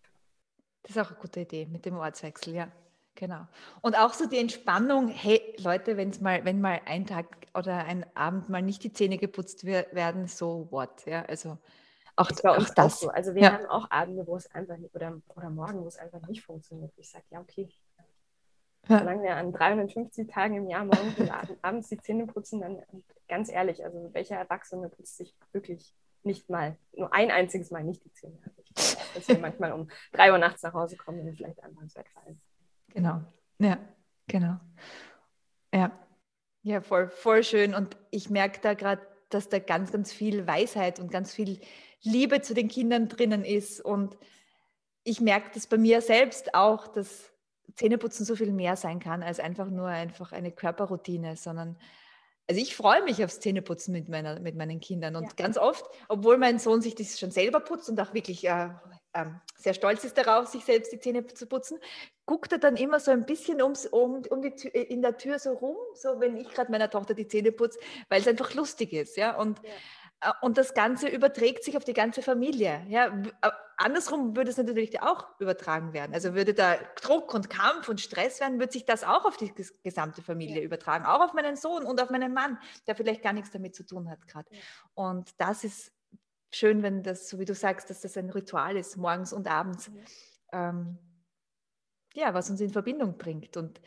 Das 0.84 0.92
ist 0.92 0.98
auch 0.98 1.10
eine 1.10 1.20
gute 1.20 1.40
Idee 1.40 1.66
mit 1.66 1.84
dem 1.84 1.96
Ortswechsel, 1.96 2.54
ja. 2.54 2.72
Genau. 3.18 3.48
Und 3.82 3.98
auch 3.98 4.12
so 4.12 4.28
die 4.28 4.38
Entspannung, 4.38 5.08
hey 5.08 5.56
Leute, 5.58 5.96
wenn's 5.96 6.20
mal, 6.20 6.44
wenn 6.44 6.60
mal 6.60 6.80
ein 6.84 7.04
Tag 7.04 7.26
oder 7.52 7.84
ein 7.84 8.06
Abend 8.14 8.48
mal 8.48 8.62
nicht 8.62 8.84
die 8.84 8.92
Zähne 8.92 9.18
geputzt 9.18 9.64
werden, 9.64 10.28
so 10.28 10.68
what? 10.70 11.04
Ja, 11.04 11.24
also 11.24 11.58
auch, 12.14 12.28
das 12.28 12.44
auch 12.44 12.74
das. 12.74 12.78
Auch 12.78 12.90
so. 12.90 13.08
Also 13.08 13.34
wir 13.34 13.42
ja. 13.42 13.52
haben 13.54 13.66
auch 13.66 13.90
Abende, 13.90 14.24
wo 14.24 14.36
es 14.36 14.48
einfach 14.54 14.76
nicht, 14.76 14.94
oder, 14.94 15.20
oder 15.34 15.50
Morgen, 15.50 15.82
wo 15.82 15.88
es 15.88 15.98
einfach 15.98 16.24
nicht 16.28 16.44
funktioniert. 16.44 16.92
Ich 16.96 17.10
sage, 17.10 17.24
ja, 17.30 17.40
okay. 17.40 17.68
Ja. 18.88 19.00
Solange 19.00 19.24
wir 19.24 19.34
an 19.34 19.52
350 19.52 20.28
Tagen 20.28 20.54
im 20.54 20.68
Jahr 20.68 20.84
morgens 20.84 21.18
und 21.18 21.30
abends 21.62 21.88
die 21.88 21.98
Zähne 21.98 22.24
putzen, 22.24 22.60
dann 22.60 22.80
ganz 23.28 23.50
ehrlich, 23.50 23.84
also 23.84 24.14
welcher 24.14 24.36
Erwachsene 24.36 24.90
putzt 24.90 25.16
sich 25.16 25.34
wirklich 25.50 25.92
nicht 26.22 26.48
mal, 26.48 26.76
nur 26.92 27.12
ein 27.12 27.32
einziges 27.32 27.72
Mal 27.72 27.82
nicht 27.82 28.04
die 28.04 28.12
Zähne? 28.12 28.38
Also 28.44 28.62
ich 28.62 28.76
weiß, 28.76 28.96
dass 29.14 29.28
wir 29.28 29.38
manchmal 29.40 29.72
um 29.72 29.90
drei 30.12 30.30
Uhr 30.30 30.38
nachts 30.38 30.62
nach 30.62 30.72
Hause 30.72 30.96
kommen 30.96 31.20
und 31.26 31.34
vielleicht 31.34 31.60
einfach 31.64 31.82
ins 31.82 31.94
Bett 31.94 32.08
fallen. 32.10 32.40
Genau, 32.88 33.22
ja, 33.58 33.78
genau. 34.26 34.58
Ja, 35.72 35.92
ja, 36.62 36.80
voll, 36.80 37.08
voll 37.08 37.44
schön. 37.44 37.74
Und 37.74 37.96
ich 38.10 38.30
merke 38.30 38.60
da 38.60 38.74
gerade, 38.74 39.00
dass 39.30 39.48
da 39.48 39.58
ganz, 39.58 39.92
ganz 39.92 40.12
viel 40.12 40.46
Weisheit 40.46 41.00
und 41.00 41.10
ganz 41.10 41.32
viel 41.32 41.60
Liebe 42.02 42.40
zu 42.42 42.54
den 42.54 42.68
Kindern 42.68 43.08
drinnen 43.08 43.44
ist. 43.44 43.80
Und 43.80 44.16
ich 45.02 45.20
merke 45.20 45.50
das 45.54 45.66
bei 45.66 45.78
mir 45.78 46.00
selbst 46.00 46.54
auch, 46.54 46.88
dass 46.88 47.32
Zähneputzen 47.74 48.26
so 48.26 48.36
viel 48.36 48.52
mehr 48.52 48.76
sein 48.76 48.98
kann 48.98 49.22
als 49.22 49.40
einfach 49.40 49.70
nur 49.70 49.86
einfach 49.86 50.32
eine 50.32 50.50
Körperroutine, 50.50 51.36
sondern 51.36 51.78
also 52.50 52.60
ich 52.60 52.74
freue 52.74 53.02
mich 53.04 53.22
aufs 53.22 53.40
Zähneputzen 53.40 53.92
mit, 53.92 54.08
meiner, 54.08 54.40
mit 54.40 54.56
meinen 54.56 54.80
Kindern 54.80 55.16
und 55.16 55.24
ja. 55.24 55.30
ganz 55.36 55.58
oft, 55.58 55.84
obwohl 56.08 56.38
mein 56.38 56.58
Sohn 56.58 56.80
sich 56.80 56.94
das 56.94 57.20
schon 57.20 57.30
selber 57.30 57.60
putzt 57.60 57.90
und 57.90 58.00
auch 58.00 58.14
wirklich 58.14 58.46
äh, 58.46 58.70
äh, 59.22 59.26
sehr 59.56 59.74
stolz 59.74 60.04
ist 60.04 60.16
darauf, 60.16 60.46
sich 60.48 60.64
selbst 60.64 60.92
die 60.92 61.00
Zähne 61.00 61.26
zu 61.26 61.46
putzen, 61.46 61.78
guckt 62.26 62.52
er 62.52 62.58
dann 62.58 62.76
immer 62.76 63.00
so 63.00 63.10
ein 63.10 63.26
bisschen 63.26 63.62
ums, 63.62 63.86
um, 63.86 64.22
um 64.30 64.42
die 64.42 64.54
Tür, 64.54 64.74
in 64.74 65.02
der 65.02 65.16
Tür 65.16 65.38
so 65.38 65.52
rum, 65.52 65.76
so 65.94 66.20
wenn 66.20 66.36
ich 66.36 66.50
gerade 66.50 66.70
meiner 66.70 66.90
Tochter 66.90 67.14
die 67.14 67.28
Zähne 67.28 67.52
putze, 67.52 67.78
weil 68.08 68.20
es 68.20 68.28
einfach 68.28 68.54
lustig 68.54 68.92
ist, 68.92 69.16
ja 69.16 69.36
und 69.36 69.58
ja. 69.62 69.70
Äh, 70.20 70.32
und 70.40 70.58
das 70.58 70.74
Ganze 70.74 71.08
überträgt 71.08 71.64
sich 71.64 71.76
auf 71.76 71.84
die 71.84 71.92
ganze 71.92 72.22
Familie. 72.22 72.84
Ja, 72.88 73.06
äh, 73.42 73.50
andersrum 73.76 74.36
würde 74.36 74.50
es 74.50 74.56
natürlich 74.56 75.02
auch 75.02 75.26
übertragen 75.38 75.92
werden. 75.92 76.14
Also 76.14 76.34
würde 76.34 76.54
da 76.54 76.76
Druck 77.00 77.34
und 77.34 77.50
Kampf 77.50 77.88
und 77.88 78.00
Stress 78.00 78.40
werden, 78.40 78.58
würde 78.58 78.72
sich 78.72 78.84
das 78.84 79.04
auch 79.04 79.24
auf 79.24 79.36
die 79.36 79.52
gesamte 79.82 80.22
Familie 80.22 80.58
ja. 80.58 80.62
übertragen. 80.62 81.06
Auch 81.06 81.20
auf 81.20 81.34
meinen 81.34 81.56
Sohn 81.56 81.84
und 81.84 82.00
auf 82.00 82.10
meinen 82.10 82.34
Mann, 82.34 82.58
der 82.86 82.96
vielleicht 82.96 83.22
gar 83.22 83.32
nichts 83.32 83.50
damit 83.50 83.74
zu 83.74 83.84
tun 83.84 84.10
hat 84.10 84.26
gerade. 84.26 84.48
Ja. 84.50 84.60
Und 84.94 85.30
das 85.38 85.64
ist 85.64 85.92
schön, 86.52 86.82
wenn 86.82 87.02
das, 87.02 87.28
so 87.28 87.38
wie 87.38 87.44
du 87.44 87.54
sagst, 87.54 87.90
dass 87.90 88.00
das 88.00 88.16
ein 88.16 88.30
Ritual 88.30 88.76
ist, 88.76 88.96
morgens 88.96 89.32
und 89.32 89.48
abends. 89.48 89.90
Ja, 90.52 90.70
ähm, 90.70 90.98
ja 92.14 92.34
was 92.34 92.50
uns 92.50 92.60
in 92.60 92.70
Verbindung 92.70 93.18
bringt 93.18 93.56
und 93.56 93.80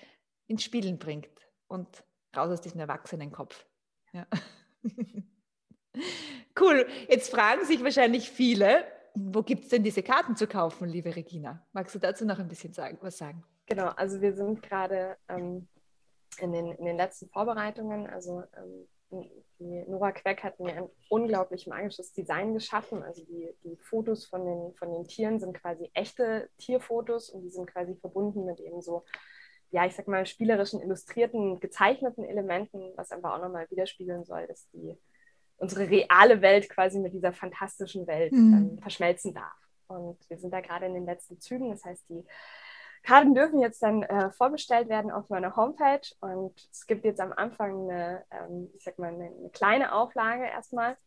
ins 0.47 0.63
Spielen 0.63 0.99
bringt 0.99 1.49
und 1.67 2.03
raus 2.35 2.51
aus 2.51 2.61
diesem 2.61 2.79
Erwachsenenkopf. 2.79 3.65
Ja. 4.13 4.27
Cool. 6.59 6.87
Jetzt 7.07 7.31
fragen 7.31 7.65
sich 7.65 7.83
wahrscheinlich 7.83 8.29
viele, 8.29 8.85
wo 9.15 9.41
gibt 9.41 9.63
es 9.63 9.69
denn 9.69 9.83
diese 9.83 10.03
Karten 10.03 10.35
zu 10.35 10.47
kaufen, 10.47 10.87
liebe 10.87 11.15
Regina? 11.15 11.65
Magst 11.73 11.95
du 11.95 11.99
dazu 11.99 12.25
noch 12.25 12.39
ein 12.39 12.47
bisschen 12.47 12.73
sagen, 12.73 12.97
was 13.01 13.17
sagen? 13.17 13.43
Genau, 13.65 13.87
also 13.89 14.21
wir 14.21 14.33
sind 14.33 14.61
gerade 14.61 15.17
ähm, 15.29 15.67
in, 16.39 16.51
den, 16.51 16.71
in 16.73 16.85
den 16.85 16.97
letzten 16.97 17.29
Vorbereitungen. 17.29 18.07
Also 18.07 18.43
ähm, 18.57 18.87
die 19.59 19.83
Nora 19.87 20.11
Queck 20.11 20.43
hat 20.43 20.59
mir 20.59 20.73
ein 20.73 20.89
unglaublich 21.09 21.67
magisches 21.67 22.13
Design 22.13 22.53
geschaffen. 22.53 23.03
Also 23.03 23.23
die, 23.25 23.49
die 23.63 23.77
Fotos 23.77 24.25
von 24.25 24.45
den, 24.45 24.73
von 24.75 24.91
den 24.91 25.07
Tieren 25.07 25.39
sind 25.39 25.53
quasi 25.53 25.89
echte 25.93 26.49
Tierfotos 26.57 27.29
und 27.29 27.43
die 27.43 27.49
sind 27.49 27.67
quasi 27.67 27.95
verbunden 27.95 28.45
mit 28.45 28.59
eben 28.59 28.81
so, 28.81 29.05
ja, 29.69 29.85
ich 29.85 29.95
sag 29.95 30.07
mal, 30.07 30.25
spielerischen, 30.25 30.81
illustrierten, 30.81 31.59
gezeichneten 31.59 32.25
Elementen, 32.25 32.93
was 32.95 33.11
einfach 33.11 33.33
auch 33.33 33.41
nochmal 33.41 33.69
widerspiegeln 33.69 34.25
soll, 34.25 34.47
dass 34.47 34.69
die 34.71 34.97
unsere 35.57 35.89
reale 35.89 36.41
Welt 36.41 36.69
quasi 36.69 36.99
mit 36.99 37.13
dieser 37.13 37.33
fantastischen 37.33 38.07
Welt 38.07 38.33
mhm. 38.33 38.79
verschmelzen 38.81 39.33
darf. 39.33 39.53
Und 39.87 40.17
wir 40.29 40.37
sind 40.37 40.51
da 40.51 40.59
gerade 40.61 40.87
in 40.87 40.95
den 40.95 41.05
letzten 41.05 41.39
Zügen. 41.39 41.69
Das 41.69 41.85
heißt, 41.85 42.09
die 42.09 42.25
Karten 43.03 43.33
dürfen 43.33 43.59
jetzt 43.59 43.81
dann 43.81 44.03
äh, 44.03 44.31
vorbestellt 44.31 44.87
werden 44.87 45.11
auf 45.11 45.29
meiner 45.29 45.55
Homepage. 45.55 46.07
Und 46.19 46.53
es 46.71 46.85
gibt 46.85 47.03
jetzt 47.03 47.19
am 47.19 47.33
Anfang 47.33 47.89
eine, 47.89 48.23
ähm, 48.31 48.69
ich 48.75 48.83
sag 48.83 48.99
mal, 48.99 49.13
eine, 49.13 49.25
eine, 49.25 49.49
kleine 49.49 49.93
Auflage 49.93 50.45
erstmal. 50.45 50.97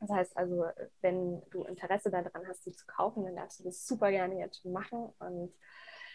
Das 0.00 0.10
heißt 0.10 0.36
also, 0.36 0.64
wenn 1.00 1.42
du 1.50 1.64
Interesse 1.64 2.10
daran 2.10 2.46
hast, 2.46 2.62
sie 2.62 2.72
zu 2.72 2.86
kaufen, 2.86 3.24
dann 3.24 3.34
darfst 3.34 3.58
du 3.58 3.64
das 3.64 3.84
super 3.84 4.10
gerne 4.10 4.38
jetzt 4.38 4.64
machen. 4.64 5.12
Und 5.18 5.52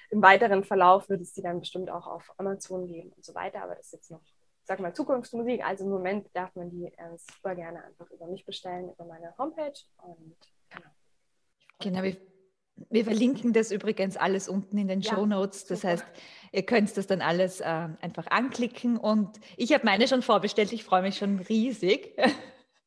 im 0.10 0.22
weiteren 0.22 0.64
Verlauf 0.64 1.10
wird 1.10 1.22
es 1.22 1.34
die 1.34 1.42
dann 1.42 1.60
bestimmt 1.60 1.90
auch 1.90 2.08
auf 2.08 2.34
Amazon 2.38 2.88
geben 2.88 3.12
und 3.12 3.26
so 3.26 3.36
weiter. 3.36 3.62
Aber 3.62 3.76
das 3.76 3.88
ist 3.88 3.94
jetzt 3.94 4.12
noch, 4.12 4.22
sag 4.64 4.80
mal, 4.80 4.94
Zukunftsmusik. 4.94 5.66
Also 5.66 5.84
im 5.84 5.90
Moment 5.90 6.30
darf 6.34 6.56
man 6.56 6.70
die 6.70 6.86
äh, 6.86 7.18
super 7.18 7.56
gerne 7.56 7.84
einfach 7.84 8.10
über 8.10 8.28
mich 8.28 8.46
bestellen, 8.46 8.90
über 8.90 9.04
meine 9.04 9.38
Homepage. 9.38 9.74
Und 9.98 10.38
genau. 10.70 10.90
Genau, 11.80 12.33
wir 12.76 13.04
verlinken 13.04 13.54
das 13.54 13.72
übrigens 13.72 14.18
alles 14.18 14.48
unten 14.48 14.78
in 14.78 14.88
den 14.88 15.02
ja, 15.02 15.14
Show 15.14 15.26
Notes. 15.26 15.66
Das 15.66 15.82
super. 15.82 15.94
heißt, 15.94 16.06
ihr 16.52 16.66
könnt 16.66 16.96
das 16.96 17.08
dann 17.08 17.22
alles 17.22 17.62
äh, 17.62 17.90
einfach 18.02 18.28
anklicken. 18.28 18.98
Und 18.98 19.40
ich 19.58 19.74
habe 19.74 19.86
meine 19.86 20.08
schon 20.08 20.22
vorbestellt. 20.22 20.72
Ich 20.74 20.84
freue 20.84 21.02
mich 21.02 21.18
schon 21.18 21.40
riesig. 21.40 22.18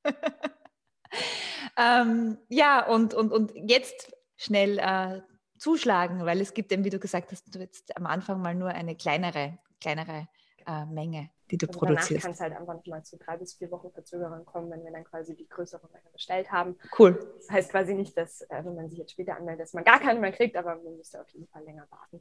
ähm, 1.78 2.38
ja, 2.48 2.86
und, 2.86 3.14
und, 3.14 3.32
und 3.32 3.52
jetzt 3.54 4.12
schnell 4.36 4.78
äh, 4.78 5.22
zuschlagen, 5.58 6.24
weil 6.24 6.40
es 6.40 6.54
gibt 6.54 6.72
eben, 6.72 6.84
wie 6.84 6.90
du 6.90 6.98
gesagt 6.98 7.32
hast, 7.32 7.54
du 7.54 7.58
jetzt 7.58 7.96
am 7.96 8.06
Anfang 8.06 8.40
mal 8.40 8.54
nur 8.54 8.68
eine 8.68 8.94
kleinere, 8.96 9.58
kleinere 9.80 10.28
äh, 10.66 10.84
Menge, 10.86 11.30
die 11.50 11.58
du 11.58 11.66
also 11.66 11.78
produzierst. 11.78 12.10
Danach 12.10 12.22
kann 12.22 12.32
es 12.32 12.40
halt 12.40 12.52
einfach 12.56 12.74
nochmal 12.74 13.04
zu 13.04 13.16
drei 13.16 13.36
bis 13.36 13.54
vier 13.54 13.70
Wochen 13.70 13.90
Verzögerung 13.90 14.44
kommen, 14.44 14.70
wenn 14.70 14.84
wir 14.84 14.90
dann 14.90 15.04
quasi 15.04 15.34
die 15.34 15.48
größere 15.48 15.88
Menge 15.92 16.10
bestellt 16.12 16.50
haben. 16.50 16.76
Cool. 16.98 17.18
Das 17.38 17.50
heißt 17.50 17.70
quasi 17.70 17.94
nicht, 17.94 18.16
dass, 18.16 18.42
äh, 18.42 18.64
wenn 18.64 18.74
man 18.74 18.88
sich 18.88 18.98
jetzt 18.98 19.12
später 19.12 19.36
anmeldet, 19.36 19.64
dass 19.64 19.74
man 19.74 19.84
gar 19.84 20.00
keine 20.00 20.20
mehr 20.20 20.32
kriegt, 20.32 20.56
aber 20.56 20.76
man 20.76 20.96
müsste 20.96 21.20
auf 21.20 21.28
jeden 21.30 21.46
Fall 21.48 21.62
länger 21.64 21.86
warten. 21.90 22.20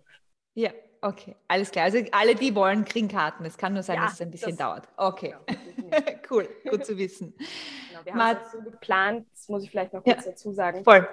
Ja, 0.58 0.72
okay, 1.02 1.36
alles 1.50 1.70
klar. 1.70 1.86
Also 1.86 2.00
alle, 2.12 2.34
die 2.34 2.56
wollen, 2.56 2.86
kriegen 2.86 3.10
Karten. 3.10 3.44
Es 3.44 3.58
kann 3.58 3.74
nur 3.74 3.84
sein, 3.84 3.98
ja, 3.98 4.04
dass 4.04 4.14
es 4.14 4.22
ein 4.22 4.32
bisschen 4.32 4.56
dauert. 4.56 4.88
Okay, 4.96 5.36
genau, 5.76 5.90
cool, 6.32 6.48
gut 6.70 6.86
zu 6.86 6.98
wissen. 6.98 7.36
Genau, 7.90 8.06
wir 8.06 8.14
haben 8.14 8.38
es 8.42 8.52
so 8.54 8.62
geplant, 8.62 9.28
das 9.34 9.50
muss 9.50 9.64
ich 9.64 9.70
vielleicht 9.70 9.92
noch 9.92 10.02
kurz 10.02 10.24
ja, 10.24 10.32
dazu 10.32 10.54
sagen. 10.54 10.84
Voll. 10.86 11.08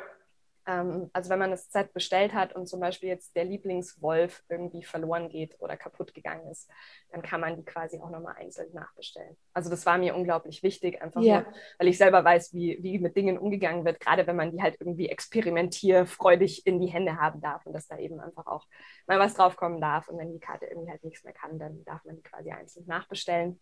Ähm, 0.66 1.10
also 1.12 1.30
wenn 1.30 1.40
man 1.40 1.50
das 1.50 1.70
Set 1.72 1.92
bestellt 1.92 2.32
hat 2.32 2.54
und 2.54 2.66
zum 2.66 2.78
Beispiel 2.78 3.08
jetzt 3.08 3.34
der 3.34 3.44
Lieblingswolf 3.44 4.44
irgendwie 4.48 4.84
verloren 4.84 5.28
geht 5.28 5.56
oder 5.60 5.76
kaputt 5.76 6.14
gegangen 6.14 6.48
ist, 6.50 6.70
dann 7.10 7.22
kann 7.22 7.40
man 7.40 7.56
die 7.56 7.64
quasi 7.64 7.98
auch 7.98 8.10
nochmal 8.10 8.36
einzeln 8.36 8.72
nachbestellen. 8.72 9.36
Also 9.52 9.70
das 9.70 9.84
war 9.86 9.98
mir 9.98 10.14
unglaublich 10.14 10.62
wichtig, 10.62 11.02
einfach 11.02 11.20
ja. 11.20 11.40
nur, 11.40 11.52
weil 11.78 11.88
ich 11.88 11.98
selber 11.98 12.24
weiß, 12.24 12.54
wie, 12.54 12.78
wie 12.80 12.98
mit 12.98 13.16
Dingen 13.16 13.38
umgegangen 13.38 13.84
wird, 13.84 13.98
gerade 13.98 14.26
wenn 14.26 14.36
man 14.36 14.52
die 14.52 14.62
halt 14.62 14.76
irgendwie 14.78 15.08
experimentierfreudig 15.08 16.66
in 16.66 16.80
die 16.80 16.88
Hände 16.88 17.16
haben 17.16 17.40
darf 17.40 17.66
und 17.66 17.72
dass 17.72 17.88
da 17.88 17.98
eben 17.98 18.20
einfach 18.20 18.46
auch 18.46 18.66
mal 19.06 19.18
was 19.18 19.34
draufkommen 19.34 19.80
darf. 19.80 20.08
Und 20.08 20.18
wenn 20.18 20.32
die 20.32 20.40
Karte 20.40 20.66
irgendwie 20.66 20.90
halt 20.90 21.02
nichts 21.02 21.24
mehr 21.24 21.34
kann, 21.34 21.58
dann 21.58 21.84
darf 21.84 22.04
man 22.04 22.16
die 22.16 22.22
quasi 22.22 22.52
einzeln 22.52 22.86
nachbestellen. 22.86 23.60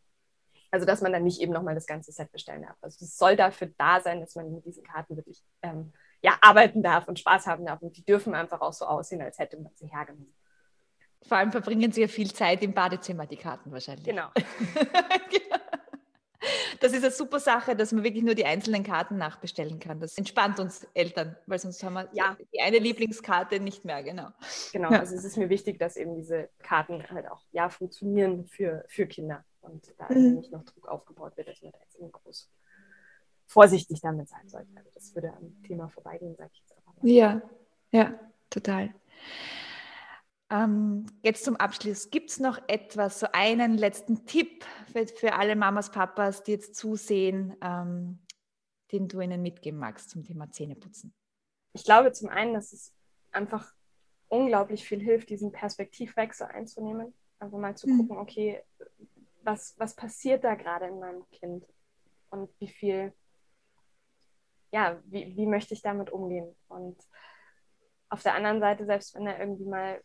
Also 0.71 0.87
dass 0.87 1.01
man 1.01 1.13
dann 1.13 1.25
nicht 1.25 1.41
eben 1.41 1.53
nochmal 1.53 1.75
das 1.75 1.87
ganze 1.87 2.13
Set 2.13 2.31
bestellen 2.31 2.63
darf. 2.63 2.77
Also 2.81 3.05
es 3.05 3.17
soll 3.17 3.37
dafür 3.37 3.71
da 3.79 4.01
sein, 4.01 4.21
dass 4.21 4.37
man 4.37 4.53
mit 4.53 4.65
diesen 4.67 4.85
Karten 4.85 5.17
wirklich 5.17 5.43
ähm, 5.63 5.93
ja, 6.23 6.37
arbeiten 6.41 6.83
darf 6.83 7.09
und 7.09 7.19
Spaß 7.19 7.47
haben 7.47 7.65
darf. 7.67 7.81
Und 7.83 7.97
die 7.97 8.05
dürfen 8.05 8.35
einfach 8.35 8.61
auch 8.61 8.73
so 8.73 8.85
aussehen, 8.85 9.23
als 9.23 9.39
hätte 9.39 9.57
man 9.59 9.73
sie 9.75 9.87
hergenommen. 9.87 10.35
Vor 11.27 11.37
allem 11.37 11.53
verbringen 11.53 11.93
sie 11.93 12.01
ja 12.03 12.09
viel 12.09 12.33
Zeit 12.33 12.63
im 12.63 12.73
Badezimmer, 12.73 13.27
die 13.27 13.37
Karten 13.37 13.71
wahrscheinlich. 13.73 14.07
Genau. 14.07 14.29
das 16.81 16.93
ist 16.93 17.05
eine 17.05 17.13
super 17.13 17.39
Sache, 17.39 17.77
dass 17.77 17.93
man 17.93 18.05
wirklich 18.05 18.25
nur 18.25 18.35
die 18.35 18.47
einzelnen 18.47 18.83
Karten 18.83 19.19
nachbestellen 19.19 19.79
kann. 19.79 20.01
Das 20.01 20.17
entspannt 20.17 20.59
uns 20.59 20.87
Eltern, 20.95 21.37
weil 21.47 21.59
sonst 21.59 21.83
haben 21.83 21.95
wir 21.95 22.09
ja. 22.13 22.37
die 22.55 22.61
eine 22.61 22.79
Lieblingskarte 22.79 23.61
nicht 23.61 23.85
mehr, 23.85 24.03
genau. 24.03 24.29
Genau, 24.73 24.91
ja. 24.91 25.01
also 25.01 25.15
es 25.15 25.25
ist 25.25 25.37
mir 25.37 25.51
wichtig, 25.51 25.79
dass 25.79 25.97
eben 25.97 26.17
diese 26.17 26.49
Karten 26.63 27.05
halt 27.11 27.31
auch 27.31 27.43
ja 27.53 27.69
funktionieren 27.69 28.47
für, 28.47 28.85
für 28.89 29.07
Kinder 29.07 29.45
und 29.61 29.95
da 29.99 30.07
mhm. 30.09 30.37
nicht 30.37 30.53
noch 30.53 30.65
Druck 30.65 30.89
aufgebaut 30.89 31.37
wird, 31.37 31.49
dass 31.49 31.61
man 31.61 31.73
da 31.73 31.79
jetzt 31.81 31.99
groß 32.13 32.51
vorsichtig 33.51 34.01
damit 34.01 34.29
sein 34.29 34.49
sollte. 34.49 34.71
Also 34.77 34.91
das 34.95 35.13
würde 35.15 35.33
am 35.33 35.61
Thema 35.65 35.89
vorbeigehen, 35.89 36.37
sage 36.37 36.51
ich 36.53 36.61
jetzt 36.61 36.87
mal. 36.87 36.95
Ja, 37.03 37.43
ja, 37.91 38.19
total. 38.49 38.95
Ähm, 40.51 41.07
jetzt 41.23 41.45
zum 41.45 41.57
Abschluss. 41.57 42.11
Gibt 42.11 42.31
es 42.31 42.39
noch 42.39 42.61
etwas, 42.69 43.19
so 43.19 43.27
einen 43.33 43.77
letzten 43.77 44.25
Tipp 44.25 44.65
für, 44.93 45.07
für 45.07 45.33
alle 45.35 45.57
Mamas, 45.57 45.91
Papas, 45.91 46.45
die 46.45 46.53
jetzt 46.53 46.77
zusehen, 46.77 47.57
ähm, 47.61 48.21
den 48.93 49.09
du 49.09 49.21
ihnen 49.21 49.43
mitgeben 49.43 49.81
magst 49.81 50.11
zum 50.11 50.25
Thema 50.25 50.51
Zähneputzen? 50.51 51.13
Ich 51.73 51.83
glaube 51.83 52.13
zum 52.13 52.29
einen, 52.29 52.55
dass 52.55 52.73
es 52.73 52.95
einfach 53.33 53.73
unglaublich 54.29 54.87
viel 54.87 55.01
hilft, 55.01 55.29
diesen 55.29 55.51
Perspektivwechsel 55.51 56.47
einzunehmen. 56.47 57.13
Also 57.41 57.59
mal 57.59 57.77
zu 57.77 57.89
mhm. 57.89 57.99
gucken, 57.99 58.19
okay, 58.19 58.63
was, 59.43 59.75
was 59.79 59.97
passiert 59.97 60.45
da 60.45 60.55
gerade 60.55 60.87
in 60.87 61.01
meinem 61.01 61.29
Kind 61.31 61.65
und 62.31 62.49
wie 62.61 62.69
viel 62.69 63.13
ja, 64.73 65.01
wie, 65.05 65.37
wie 65.37 65.47
möchte 65.47 65.75
ich 65.75 65.83
damit 65.83 66.11
umgehen? 66.11 66.55
Und 66.69 66.97
auf 68.09 68.23
der 68.23 68.35
anderen 68.35 68.61
Seite, 68.61 68.87
selbst 68.87 69.15
wenn 69.15 69.25
da 69.25 69.39
irgendwie 69.39 69.67
mal, 69.67 70.03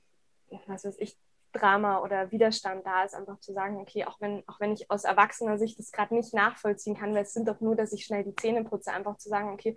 was 0.67 0.85
weiß 0.85 0.97
ich, 0.99 1.17
Drama 1.51 2.01
oder 2.01 2.31
Widerstand 2.31 2.85
da 2.85 3.03
ist, 3.03 3.15
einfach 3.15 3.39
zu 3.39 3.53
sagen, 3.53 3.77
okay, 3.77 4.05
auch 4.05 4.19
wenn, 4.19 4.43
auch 4.47 4.59
wenn 4.59 4.73
ich 4.73 4.91
aus 4.91 5.05
erwachsener 5.05 5.57
Sicht 5.57 5.79
das 5.79 5.91
gerade 5.91 6.13
nicht 6.13 6.33
nachvollziehen 6.33 6.97
kann, 6.97 7.13
weil 7.13 7.23
es 7.23 7.33
sind 7.33 7.47
doch 7.47 7.61
nur, 7.61 7.75
dass 7.75 7.93
ich 7.93 8.05
schnell 8.05 8.23
die 8.23 8.35
Zähne 8.35 8.63
putze, 8.63 8.91
einfach 8.91 9.17
zu 9.17 9.29
sagen, 9.29 9.53
okay, 9.53 9.75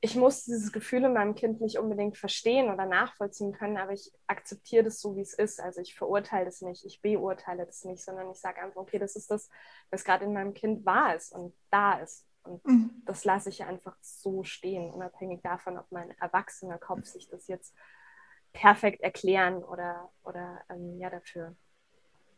ich 0.00 0.14
muss 0.14 0.44
dieses 0.44 0.72
Gefühl 0.72 1.04
in 1.04 1.14
meinem 1.14 1.34
Kind 1.34 1.60
nicht 1.60 1.78
unbedingt 1.78 2.16
verstehen 2.18 2.70
oder 2.70 2.84
nachvollziehen 2.84 3.52
können, 3.52 3.78
aber 3.78 3.92
ich 3.92 4.12
akzeptiere 4.26 4.84
das 4.84 5.00
so, 5.00 5.16
wie 5.16 5.22
es 5.22 5.34
ist. 5.34 5.60
Also 5.60 5.80
ich 5.80 5.94
verurteile 5.94 6.44
das 6.44 6.60
nicht, 6.60 6.84
ich 6.84 7.00
beurteile 7.00 7.64
das 7.64 7.84
nicht, 7.84 8.04
sondern 8.04 8.30
ich 8.30 8.38
sage 8.38 8.60
einfach, 8.60 8.80
okay, 8.80 8.98
das 8.98 9.16
ist 9.16 9.30
das, 9.30 9.48
was 9.90 10.04
gerade 10.04 10.26
in 10.26 10.32
meinem 10.32 10.52
Kind 10.52 10.84
wahr 10.84 11.14
ist 11.14 11.32
und 11.32 11.54
da 11.70 11.98
ist. 11.98 12.26
Und 12.46 12.64
mhm. 12.64 13.02
das 13.04 13.24
lasse 13.24 13.48
ich 13.48 13.64
einfach 13.64 13.96
so 14.00 14.44
stehen, 14.44 14.90
unabhängig 14.90 15.42
davon, 15.42 15.78
ob 15.78 15.90
mein 15.90 16.10
erwachsener 16.18 16.78
Kopf 16.78 17.04
sich 17.06 17.28
das 17.28 17.48
jetzt 17.48 17.74
perfekt 18.52 19.02
erklären 19.02 19.62
oder, 19.62 20.10
oder 20.22 20.62
ähm, 20.70 20.98
ja, 20.98 21.10
dafür 21.10 21.54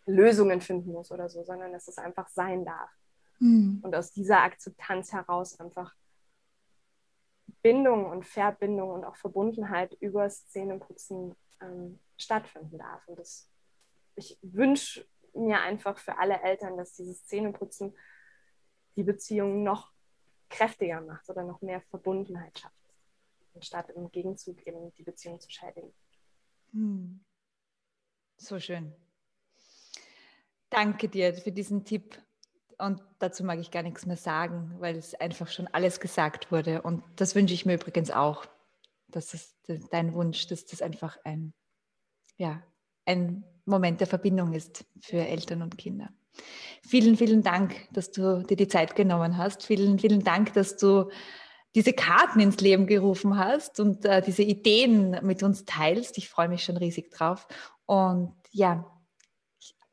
Lösungen 0.07 0.61
finden 0.61 0.92
muss 0.92 1.12
oder 1.12 1.29
so, 1.29 1.44
sondern 1.44 1.73
dass 1.73 1.87
es 1.87 1.99
einfach 1.99 2.29
sein 2.29 2.64
darf. 2.64 2.90
Mhm. 3.38 3.81
Und 3.83 3.94
aus 3.94 4.11
dieser 4.11 4.42
Akzeptanz 4.42 5.12
heraus 5.12 5.61
einfach 5.61 5.94
Bindung 7.62 8.07
und 8.07 8.27
Verbindung 8.27 8.90
und 8.90 9.05
auch 9.05 9.16
Verbundenheit 9.16 9.92
übers 10.01 10.49
Zähneputzen 10.49 11.35
ähm, 11.61 11.99
stattfinden 12.16 12.79
darf. 12.79 13.07
Und 13.07 13.18
das, 13.18 13.51
ich 14.16 14.38
wünsche 14.42 15.07
mir 15.35 15.61
einfach 15.61 15.99
für 15.99 16.18
alle 16.18 16.40
Eltern, 16.42 16.77
dass 16.77 16.94
dieses 16.94 17.25
Zähneputzen 17.27 17.97
die 18.97 19.05
Beziehung 19.05 19.62
noch 19.62 19.92
kräftiger 20.49 21.01
macht 21.01 21.29
oder 21.29 21.45
noch 21.45 21.61
mehr 21.61 21.81
Verbundenheit 21.91 22.59
schafft, 22.59 22.75
anstatt 23.55 23.91
im 23.91 24.11
Gegenzug 24.11 24.67
eben 24.67 24.93
die 24.95 25.03
Beziehung 25.03 25.41
zu 25.41 25.51
schädigen. 25.51 25.93
Hm. 26.73 27.21
So 28.37 28.59
schön. 28.61 28.95
Danke 30.71 31.09
dir 31.09 31.35
für 31.35 31.53
diesen 31.53 31.85
Tipp. 31.85 32.23
Und 32.79 33.03
dazu 33.19 33.43
mag 33.43 33.59
ich 33.59 33.73
gar 33.73 33.83
nichts 33.83 34.07
mehr 34.07 34.17
sagen, 34.17 34.77
weil 34.79 34.97
es 34.97 35.15
einfach 35.15 35.49
schon 35.49 35.67
alles 35.69 35.99
gesagt 35.99 36.53
wurde. 36.53 36.83
Und 36.83 37.03
das 37.17 37.35
wünsche 37.35 37.55
ich 37.55 37.67
mir 37.67 37.75
übrigens 37.75 38.11
auch. 38.11 38.47
Das 39.09 39.35
ist 39.35 39.57
dein 39.91 40.15
Wunsch, 40.15 40.47
dass 40.47 40.67
das 40.67 40.83
einfach 40.83 41.19
ein, 41.25 41.53
ja, 42.37 42.63
ein 43.05 43.43
Moment 43.65 44.01
der 44.01 44.07
Verbindung 44.07 44.53
ist 44.53 44.85
für 45.01 45.19
Eltern 45.19 45.63
und 45.63 45.77
Kinder. 45.77 46.11
Vielen, 46.87 47.16
vielen 47.16 47.42
Dank, 47.42 47.74
dass 47.92 48.11
du 48.11 48.42
dir 48.44 48.57
die 48.57 48.68
Zeit 48.68 48.96
genommen 48.96 49.37
hast. 49.37 49.64
Vielen, 49.64 49.98
vielen 49.98 50.24
Dank, 50.24 50.53
dass 50.55 50.77
du 50.77 51.11
diese 51.74 51.92
Karten 51.92 52.40
ins 52.40 52.61
Leben 52.61 52.87
gerufen 52.87 53.38
hast 53.38 53.79
und 53.79 54.05
äh, 54.05 54.22
diese 54.22 54.42
Ideen 54.42 55.18
mit 55.22 55.42
uns 55.42 55.64
teilst. 55.64 56.18
Ich 56.18 56.29
freue 56.29 56.48
mich 56.48 56.64
schon 56.64 56.77
riesig 56.77 57.11
drauf. 57.11 57.46
Und 57.87 58.35
ja, 58.51 58.85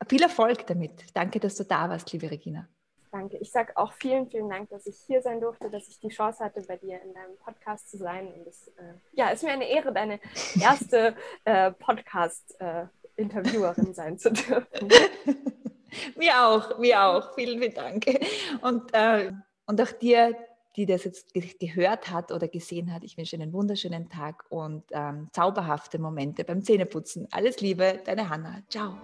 viel 0.08 0.22
Erfolg 0.22 0.66
damit. 0.66 1.04
Danke, 1.14 1.40
dass 1.40 1.56
du 1.56 1.64
da 1.64 1.88
warst, 1.88 2.12
liebe 2.12 2.30
Regina. 2.30 2.68
Danke. 3.12 3.38
Ich 3.38 3.50
sage 3.50 3.74
auch 3.76 3.92
vielen, 3.92 4.28
vielen 4.28 4.50
Dank, 4.50 4.68
dass 4.70 4.86
ich 4.86 4.96
hier 5.06 5.22
sein 5.22 5.40
durfte, 5.40 5.70
dass 5.70 5.88
ich 5.88 6.00
die 6.00 6.08
Chance 6.08 6.44
hatte, 6.44 6.60
bei 6.62 6.76
dir 6.76 7.00
in 7.02 7.14
deinem 7.14 7.36
Podcast 7.38 7.88
zu 7.90 7.96
sein. 7.96 8.30
Und 8.32 8.46
es 8.46 8.68
äh, 8.76 8.92
ja, 9.12 9.30
ist 9.30 9.42
mir 9.42 9.52
eine 9.52 9.68
Ehre, 9.68 9.92
deine 9.92 10.20
erste 10.60 11.16
äh, 11.44 11.72
Podcast-Interviewerin 11.72 13.90
äh, 13.90 13.94
sein 13.94 14.18
zu 14.18 14.32
dürfen. 14.32 14.88
mir 16.16 16.46
auch, 16.46 16.78
mir 16.78 17.02
auch. 17.02 17.34
Vielen, 17.34 17.58
vielen 17.58 17.74
Dank. 17.74 18.06
Und, 18.62 18.92
äh, 18.92 19.32
und 19.66 19.80
auch 19.80 19.92
dir, 19.92 20.36
die 20.76 20.86
das 20.86 21.04
jetzt 21.04 21.32
gehört 21.58 22.10
hat 22.10 22.32
oder 22.32 22.48
gesehen 22.48 22.92
hat, 22.92 23.02
ich 23.02 23.16
wünsche 23.16 23.36
einen 23.36 23.52
wunderschönen 23.52 24.08
Tag 24.08 24.44
und 24.50 24.84
ähm, 24.90 25.28
zauberhafte 25.32 25.98
Momente 25.98 26.44
beim 26.44 26.62
Zähneputzen. 26.62 27.26
Alles 27.30 27.60
Liebe, 27.60 28.00
deine 28.04 28.28
Hanna. 28.28 28.62
Ciao. 28.68 28.98